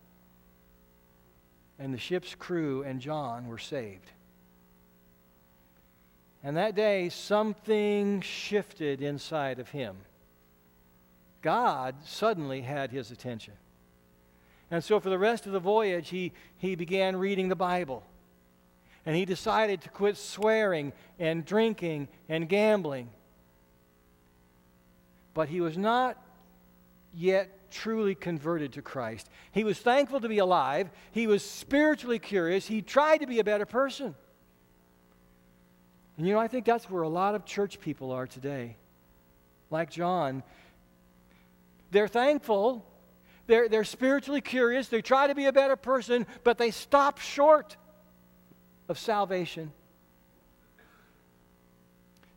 And 1.79 1.95
the 1.95 1.99
ship's 1.99 2.35
crew 2.35 2.83
and 2.83 3.01
John 3.01 3.47
were 3.47 3.59
saved. 3.59 4.11
And 6.43 6.57
that 6.57 6.75
day, 6.75 7.09
something 7.09 8.21
shifted 8.21 9.03
inside 9.03 9.59
of 9.59 9.71
him. 9.71 9.97
God 11.43 11.97
suddenly 12.05 12.61
had 12.63 12.91
his 12.91 13.11
attention. 13.11 13.55
And 14.71 14.85
so, 14.85 15.01
for 15.01 15.11
the 15.11 15.19
rest 15.19 15.47
of 15.47 15.53
the 15.53 15.61
voyage, 15.61 16.11
he, 16.11 16.33
he 16.59 16.75
began 16.75 17.17
reading 17.17 17.49
the 17.49 17.57
Bible. 17.57 18.03
And 19.07 19.17
he 19.17 19.25
decided 19.25 19.81
to 19.83 19.89
quit 19.89 20.17
swearing 20.17 20.93
and 21.19 21.45
drinking 21.45 22.09
and 22.29 22.49
gambling. 22.49 23.09
But 25.35 25.49
he 25.49 25.61
was 25.61 25.79
not 25.79 26.23
yet 27.15 27.71
truly 27.71 28.15
converted 28.15 28.75
to 28.75 28.83
Christ. 28.83 29.29
He 29.53 29.65
was 29.65 29.79
thankful 29.79 30.21
to 30.21 30.29
be 30.29 30.39
alive, 30.39 30.91
he 31.13 31.27
was 31.27 31.43
spiritually 31.43 32.19
curious, 32.19 32.67
he 32.67 32.83
tried 32.83 33.19
to 33.19 33.27
be 33.27 33.39
a 33.39 33.45
better 33.45 33.67
person. 33.67 34.15
And 36.19 36.27
you 36.27 36.35
know, 36.35 36.41
I 36.41 36.49
think 36.49 36.67
that's 36.67 36.91
where 36.91 37.03
a 37.03 37.09
lot 37.09 37.37
of 37.37 37.45
church 37.45 37.81
people 37.81 38.11
are 38.11 38.27
today. 38.27 38.77
Like 39.71 39.89
John, 39.89 40.43
they're 41.93 42.09
thankful, 42.09 42.85
they're, 43.47 43.69
they're 43.69 43.85
spiritually 43.85 44.41
curious, 44.41 44.89
they 44.89 45.01
try 45.01 45.29
to 45.29 45.35
be 45.35 45.47
a 45.47 45.53
better 45.53 45.77
person, 45.77 46.27
but 46.43 46.59
they 46.59 46.73
stop 46.73 47.19
short 47.19 47.77
of 48.89 48.99
salvation. 48.99 49.73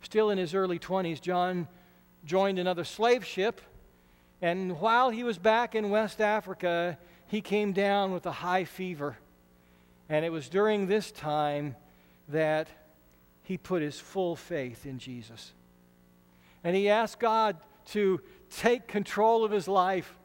Still 0.03 0.29
in 0.29 0.37
his 0.37 0.53
early 0.53 0.77
20s, 0.77 1.19
John 1.19 1.67
joined 2.23 2.59
another 2.59 2.83
slave 2.83 3.25
ship, 3.25 3.61
and 4.43 4.79
while 4.79 5.09
he 5.09 5.23
was 5.23 5.39
back 5.39 5.73
in 5.73 5.89
West 5.89 6.21
Africa, 6.21 6.99
he 7.27 7.41
came 7.41 7.73
down 7.73 8.11
with 8.11 8.27
a 8.27 8.31
high 8.31 8.65
fever. 8.65 9.17
And 10.07 10.23
it 10.23 10.31
was 10.31 10.49
during 10.49 10.87
this 10.87 11.11
time 11.11 11.75
that 12.27 12.67
he 13.43 13.57
put 13.57 13.81
his 13.81 13.99
full 13.99 14.35
faith 14.35 14.85
in 14.85 14.99
Jesus. 14.99 15.53
And 16.63 16.75
he 16.75 16.89
asked 16.89 17.19
God 17.19 17.57
to 17.87 18.21
take 18.55 18.87
control 18.87 19.43
of 19.43 19.51
his 19.51 19.67
life. 19.67 20.15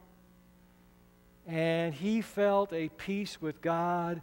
And 1.47 1.93
he 1.93 2.21
felt 2.21 2.73
a 2.73 2.89
peace 2.89 3.41
with 3.41 3.61
God 3.61 4.21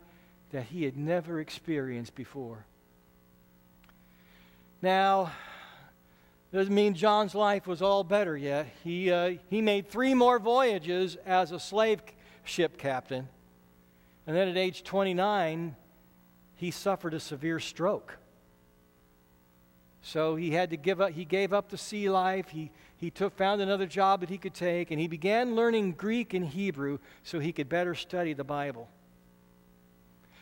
that 0.51 0.65
he 0.65 0.85
had 0.85 0.97
never 0.97 1.41
experienced 1.41 2.15
before. 2.15 2.67
Now, 4.81 5.33
doesn't 6.55 6.73
mean 6.73 6.95
John's 6.95 7.35
life 7.35 7.67
was 7.67 7.83
all 7.83 8.05
better 8.05 8.37
yet. 8.37 8.69
He, 8.85 9.11
uh, 9.11 9.39
he 9.51 9.61
made 9.61 9.89
three 9.89 10.15
more 10.15 10.39
voyages 10.39 11.17
as 11.27 11.51
a 11.51 11.59
slave 11.59 12.01
ship 12.45 12.79
captain. 12.79 13.29
And 14.25 14.37
then 14.37 14.47
at 14.47 14.57
age 14.57 14.85
29, 14.85 15.75
he 16.55 16.71
suffered 16.71 17.13
a 17.13 17.19
severe 17.19 17.59
stroke. 17.59 18.19
So 20.07 20.37
he 20.37 20.51
had 20.51 20.69
to 20.69 20.77
give 20.77 21.01
up, 21.01 21.13
he 21.13 21.25
gave 21.25 21.55
up 21.55 21.71
the 21.71 21.79
sea 21.79 22.11
life. 22.11 22.51
He, 22.51 22.71
he 22.99 23.11
took, 23.11 23.35
found 23.39 23.63
another 23.63 23.87
job 23.87 24.21
that 24.21 24.29
he 24.29 24.37
could 24.37 24.53
take, 24.53 24.91
and 24.91 25.01
he 25.01 25.09
began 25.09 25.57
learning 25.57 25.93
Greek 25.93 26.35
and 26.35 26.47
Hebrew 26.47 26.99
so 27.23 27.41
he 27.41 27.53
could 27.53 27.71
better 27.71 27.95
study 27.95 28.35
the 28.35 28.45
Bible. 28.45 28.91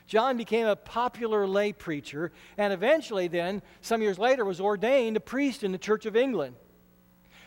John 0.09 0.37
became 0.37 0.67
a 0.67 0.75
popular 0.75 1.47
lay 1.47 1.73
preacher, 1.73 2.33
and 2.59 2.73
eventually, 2.73 3.29
then, 3.29 3.63
some 3.81 4.03
years 4.03 4.19
later, 4.19 4.45
was 4.45 4.61
ordained 4.61 5.17
a 5.17 5.21
priest 5.21 5.63
in 5.63 5.71
the 5.71 5.79
Church 5.79 6.07
of 6.07 6.17
England. 6.17 6.57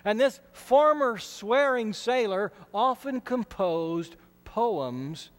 And 0.06 0.18
this 0.18 0.40
former 0.54 1.18
swearing 1.18 1.92
sailor 1.92 2.54
often 2.74 3.20
composed 3.20 4.16
poems 4.46 5.32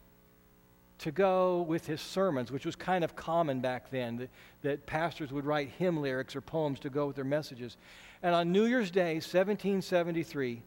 to 0.98 1.10
go 1.10 1.62
with 1.62 1.86
his 1.86 2.00
sermons, 2.00 2.50
which 2.50 2.64
was 2.64 2.74
kind 2.74 3.04
of 3.04 3.14
common 3.14 3.60
back 3.60 3.90
then, 3.90 4.16
that, 4.16 4.30
that 4.62 4.86
pastors 4.86 5.32
would 5.32 5.44
write 5.44 5.70
hymn 5.78 6.00
lyrics 6.00 6.34
or 6.34 6.40
poems 6.40 6.80
to 6.80 6.90
go 6.90 7.06
with 7.06 7.16
their 7.16 7.24
messages. 7.24 7.76
And 8.22 8.34
on 8.34 8.50
New 8.50 8.64
Year's 8.64 8.90
Day, 8.90 9.14
1773, 9.14 10.62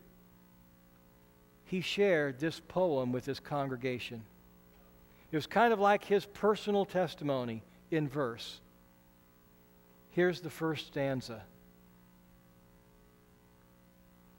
he 1.66 1.82
shared 1.82 2.40
this 2.40 2.60
poem 2.60 3.12
with 3.12 3.26
his 3.26 3.40
congregation. 3.40 4.24
It 5.32 5.36
was 5.36 5.48
kind 5.48 5.74
of 5.74 5.80
like 5.80 6.04
his 6.04 6.26
personal 6.26 6.86
testimony 6.86 7.64
in 7.92 8.08
verse. 8.08 8.60
Here's 10.12 10.42
the 10.42 10.50
first 10.50 10.88
stanza 10.88 11.44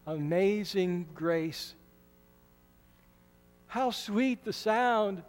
Amazing 0.06 1.06
grace. 1.14 1.74
How 3.68 3.92
sweet 3.92 4.44
the 4.44 4.52
sound 4.52 5.22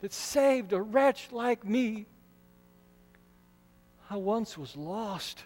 that 0.00 0.12
saved 0.12 0.72
a 0.72 0.80
wretch 0.80 1.28
like 1.30 1.64
me. 1.64 2.06
I 4.08 4.16
once 4.16 4.58
was 4.58 4.76
lost, 4.76 5.44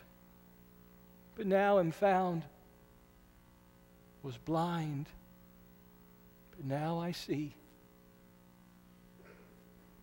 but 1.34 1.46
now 1.46 1.78
am 1.78 1.90
found, 1.90 2.42
was 4.22 4.38
blind, 4.38 5.06
but 6.56 6.64
now 6.64 6.98
I 6.98 7.12
see. 7.12 7.54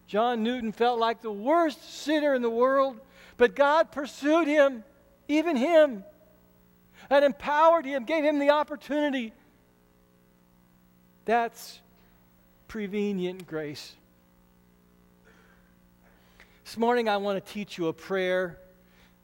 John 0.06 0.44
Newton 0.44 0.74
felt 0.74 1.00
like 1.00 1.22
the 1.22 1.32
worst 1.32 2.02
sinner 2.02 2.36
in 2.36 2.42
the 2.42 2.50
world, 2.50 3.00
but 3.38 3.56
God 3.56 3.92
pursued 3.92 4.48
him, 4.48 4.84
even 5.28 5.56
him, 5.56 6.04
and 7.10 7.26
empowered 7.26 7.86
him, 7.86 8.04
gave 8.04 8.24
him 8.24 8.38
the 8.38 8.50
opportunity. 8.50 9.34
That's 11.26 11.80
prevenient 12.68 13.48
grace. 13.48 13.96
This 16.72 16.78
morning, 16.78 17.10
I 17.10 17.18
want 17.18 17.46
to 17.46 17.52
teach 17.52 17.78
you 17.78 17.88
a 17.88 17.94
prayer 17.94 18.58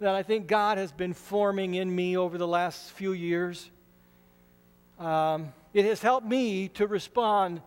that 0.01 0.13
I 0.13 0.21
think 0.21 0.47
God 0.47 0.77
has 0.77 0.91
been 0.91 1.13
forming 1.13 1.75
in 1.75 1.95
me 1.95 2.17
over 2.17 2.37
the 2.37 2.45
last 2.45 2.91
few 2.91 3.13
years. 3.13 3.71
Um, 4.99 5.53
it 5.73 5.85
has 5.85 6.01
helped 6.01 6.27
me 6.27 6.67
to 6.67 6.87
respond 6.87 7.61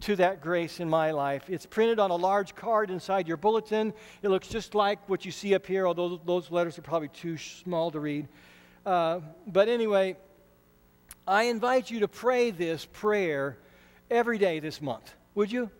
to 0.00 0.16
that 0.16 0.42
grace 0.42 0.80
in 0.80 0.90
my 0.90 1.12
life. 1.12 1.48
It's 1.48 1.64
printed 1.64 1.98
on 1.98 2.10
a 2.10 2.14
large 2.14 2.54
card 2.54 2.90
inside 2.90 3.26
your 3.26 3.38
bulletin. 3.38 3.94
It 4.20 4.28
looks 4.28 4.48
just 4.48 4.74
like 4.74 5.08
what 5.08 5.24
you 5.24 5.32
see 5.32 5.54
up 5.54 5.64
here, 5.64 5.86
although 5.86 6.20
those 6.26 6.50
letters 6.50 6.78
are 6.78 6.82
probably 6.82 7.08
too 7.08 7.38
small 7.38 7.90
to 7.90 8.00
read. 8.00 8.28
Uh, 8.84 9.20
but 9.46 9.66
anyway, 9.66 10.18
I 11.26 11.44
invite 11.44 11.90
you 11.90 12.00
to 12.00 12.08
pray 12.08 12.50
this 12.50 12.84
prayer 12.84 13.56
every 14.10 14.36
day 14.36 14.60
this 14.60 14.82
month. 14.82 15.14
Would 15.34 15.50
you? 15.50 15.70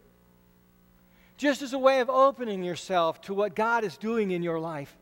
Just 1.36 1.62
as 1.62 1.72
a 1.72 1.78
way 1.78 2.00
of 2.00 2.10
opening 2.10 2.62
yourself 2.62 3.20
to 3.22 3.34
what 3.34 3.54
God 3.54 3.84
is 3.84 3.96
doing 3.96 4.30
in 4.30 4.42
your 4.42 4.60
life. 4.60 4.96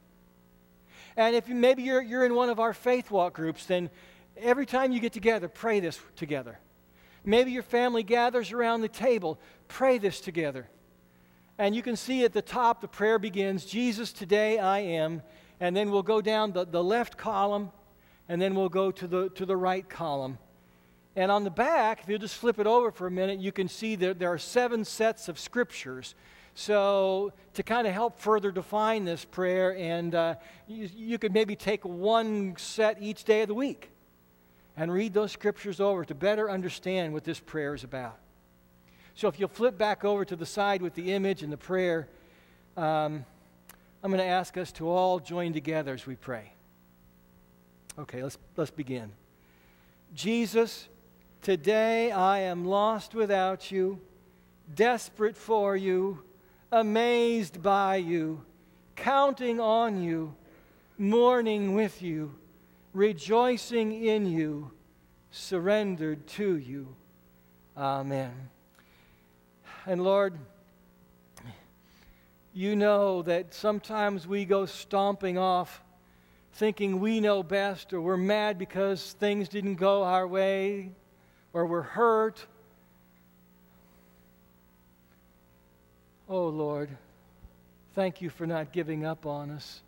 And 1.16 1.34
if 1.36 1.48
maybe 1.48 1.82
you're, 1.82 2.02
you're 2.02 2.24
in 2.24 2.34
one 2.34 2.50
of 2.50 2.60
our 2.60 2.72
faith 2.72 3.10
walk 3.10 3.34
groups, 3.34 3.66
then 3.66 3.90
every 4.36 4.66
time 4.66 4.92
you 4.92 5.00
get 5.00 5.12
together, 5.12 5.48
pray 5.48 5.80
this 5.80 6.00
together. 6.16 6.58
Maybe 7.24 7.50
your 7.50 7.62
family 7.62 8.02
gathers 8.02 8.52
around 8.52 8.80
the 8.80 8.88
table, 8.88 9.38
pray 9.68 9.98
this 9.98 10.20
together. 10.20 10.68
And 11.58 11.74
you 11.74 11.82
can 11.82 11.96
see 11.96 12.24
at 12.24 12.32
the 12.32 12.40
top 12.40 12.80
the 12.80 12.88
prayer 12.88 13.18
begins 13.18 13.66
Jesus, 13.66 14.12
today 14.12 14.58
I 14.58 14.78
am. 14.78 15.22
And 15.60 15.76
then 15.76 15.90
we'll 15.90 16.02
go 16.02 16.22
down 16.22 16.52
the, 16.52 16.64
the 16.64 16.82
left 16.82 17.18
column, 17.18 17.70
and 18.30 18.40
then 18.40 18.54
we'll 18.54 18.70
go 18.70 18.90
to 18.90 19.06
the, 19.06 19.28
to 19.30 19.44
the 19.44 19.56
right 19.56 19.86
column. 19.86 20.38
And 21.16 21.30
on 21.32 21.44
the 21.44 21.50
back, 21.50 22.02
if 22.02 22.08
you 22.08 22.18
just 22.18 22.36
flip 22.36 22.58
it 22.58 22.66
over 22.66 22.90
for 22.90 23.06
a 23.06 23.10
minute, 23.10 23.40
you 23.40 23.52
can 23.52 23.68
see 23.68 23.96
that 23.96 24.18
there 24.18 24.32
are 24.32 24.38
seven 24.38 24.84
sets 24.84 25.28
of 25.28 25.38
scriptures. 25.38 26.14
So, 26.54 27.32
to 27.54 27.62
kind 27.62 27.86
of 27.86 27.92
help 27.92 28.18
further 28.18 28.50
define 28.50 29.04
this 29.04 29.24
prayer, 29.24 29.76
and 29.76 30.14
uh, 30.14 30.34
you, 30.66 30.88
you 30.94 31.18
could 31.18 31.32
maybe 31.32 31.56
take 31.56 31.84
one 31.84 32.54
set 32.58 33.00
each 33.00 33.24
day 33.24 33.42
of 33.42 33.48
the 33.48 33.54
week 33.54 33.90
and 34.76 34.92
read 34.92 35.14
those 35.14 35.32
scriptures 35.32 35.80
over 35.80 36.04
to 36.04 36.14
better 36.14 36.50
understand 36.50 37.12
what 37.12 37.24
this 37.24 37.40
prayer 37.40 37.74
is 37.74 37.84
about. 37.84 38.18
So 39.14 39.28
if 39.28 39.38
you'll 39.38 39.48
flip 39.48 39.76
back 39.76 40.04
over 40.04 40.24
to 40.24 40.36
the 40.36 40.46
side 40.46 40.80
with 40.82 40.94
the 40.94 41.12
image 41.12 41.42
and 41.42 41.52
the 41.52 41.56
prayer, 41.56 42.08
um, 42.76 43.24
I'm 44.02 44.10
going 44.10 44.18
to 44.18 44.24
ask 44.24 44.56
us 44.56 44.72
to 44.72 44.88
all 44.88 45.18
join 45.18 45.52
together 45.52 45.92
as 45.92 46.06
we 46.06 46.16
pray. 46.16 46.52
Okay, 47.98 48.22
let's, 48.22 48.38
let's 48.56 48.70
begin. 48.70 49.12
Jesus, 50.14 50.88
today 51.42 52.10
I 52.10 52.40
am 52.40 52.64
lost 52.64 53.14
without 53.14 53.70
you, 53.70 54.00
desperate 54.74 55.36
for 55.36 55.76
you, 55.76 56.22
amazed 56.70 57.62
by 57.62 57.96
you, 57.96 58.44
counting 58.96 59.60
on 59.60 60.02
you, 60.02 60.34
mourning 60.98 61.74
with 61.74 62.02
you, 62.02 62.34
rejoicing 62.92 64.04
in 64.04 64.26
you, 64.26 64.70
surrendered 65.30 66.26
to 66.26 66.56
you. 66.56 66.94
Amen. 67.76 68.50
And 69.86 70.04
Lord, 70.04 70.38
you 72.52 72.76
know 72.76 73.22
that 73.22 73.54
sometimes 73.54 74.26
we 74.26 74.44
go 74.44 74.66
stomping 74.66 75.38
off 75.38 75.82
thinking 76.52 77.00
we 77.00 77.20
know 77.20 77.42
best, 77.42 77.92
or 77.92 78.00
we're 78.00 78.16
mad 78.16 78.58
because 78.58 79.12
things 79.14 79.48
didn't 79.48 79.76
go 79.76 80.02
our 80.02 80.26
way, 80.26 80.92
or 81.52 81.66
we're 81.66 81.82
hurt. 81.82 82.44
Oh 86.28 86.48
Lord, 86.48 86.90
thank 87.94 88.20
you 88.20 88.30
for 88.30 88.46
not 88.46 88.72
giving 88.72 89.04
up 89.04 89.26
on 89.26 89.50
us. 89.50 89.82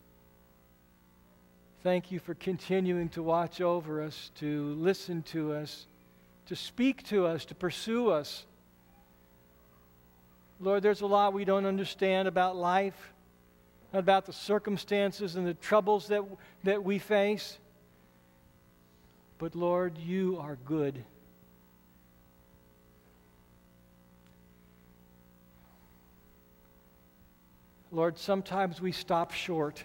Thank 1.83 2.13
you 2.13 2.21
for 2.21 2.35
continuing 2.35 3.09
to 3.11 3.23
watch 3.23 3.61
over 3.61 4.03
us, 4.03 4.31
to 4.37 4.75
listen 4.75 5.23
to 5.25 5.53
us, 5.53 5.87
to 6.47 6.55
speak 6.55 7.03
to 7.09 7.27
us, 7.27 7.45
to 7.47 7.55
pursue 7.55 8.11
us. 8.11 8.45
Lord, 10.61 10.85
there's 10.85 11.01
a 11.01 11.07
lot 11.07 11.33
we 11.33 11.45
don't 11.45 11.67
understand 11.67 12.29
about 12.29 12.55
life, 12.55 13.13
about 13.93 14.27
the 14.27 14.33
circumstances 14.33 15.35
and 15.35 15.45
the 15.45 15.55
troubles 15.55 16.07
that, 16.09 16.23
that 16.63 16.85
we 16.85 17.01
face. 17.01 17.59
But 19.39 19.57
Lord, 19.57 19.99
you 19.99 20.39
are 20.39 20.57
good. 20.65 21.05
Lord, 27.95 28.17
sometimes 28.17 28.81
we 28.81 28.91
stop 28.91 29.33
short. 29.33 29.85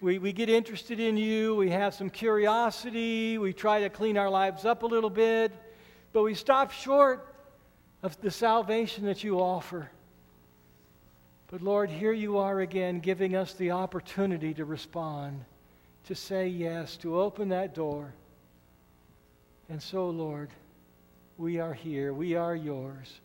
We, 0.00 0.18
we 0.18 0.32
get 0.32 0.50
interested 0.50 0.98
in 0.98 1.16
you, 1.16 1.54
we 1.54 1.70
have 1.70 1.94
some 1.94 2.10
curiosity, 2.10 3.38
we 3.38 3.52
try 3.52 3.80
to 3.80 3.88
clean 3.88 4.18
our 4.18 4.28
lives 4.28 4.64
up 4.64 4.82
a 4.82 4.86
little 4.86 5.10
bit, 5.10 5.52
but 6.12 6.24
we 6.24 6.34
stop 6.34 6.72
short 6.72 7.32
of 8.02 8.20
the 8.20 8.32
salvation 8.32 9.04
that 9.04 9.22
you 9.22 9.38
offer. 9.38 9.90
But 11.46 11.62
Lord, 11.62 11.88
here 11.88 12.12
you 12.12 12.38
are 12.38 12.60
again 12.60 12.98
giving 12.98 13.36
us 13.36 13.52
the 13.54 13.70
opportunity 13.70 14.52
to 14.54 14.64
respond, 14.64 15.44
to 16.06 16.16
say 16.16 16.48
yes, 16.48 16.96
to 16.98 17.20
open 17.20 17.50
that 17.50 17.76
door. 17.76 18.12
And 19.68 19.80
so, 19.80 20.10
Lord, 20.10 20.50
we 21.38 21.60
are 21.60 21.74
here. 21.74 22.12
We 22.12 22.34
are 22.34 22.56
yours. 22.56 23.20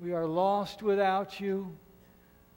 We 0.00 0.12
are 0.12 0.26
lost 0.26 0.82
without 0.82 1.40
you, 1.40 1.76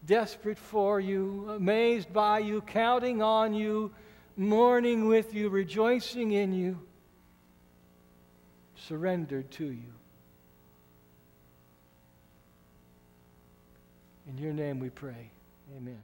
desperate 0.05 0.57
for 0.57 0.99
you, 0.99 1.49
amazed 1.49 2.11
by 2.11 2.39
you, 2.39 2.61
counting 2.61 3.21
on 3.21 3.53
you, 3.53 3.91
mourning 4.35 5.07
with 5.07 5.33
you, 5.33 5.49
rejoicing 5.49 6.31
in 6.31 6.53
you 6.53 6.79
surrendered 8.87 9.49
to 9.51 9.65
you. 9.65 9.93
In 14.27 14.37
your 14.37 14.53
name 14.53 14.79
we 14.79 14.89
pray. 14.89 15.31
Amen. 15.75 16.03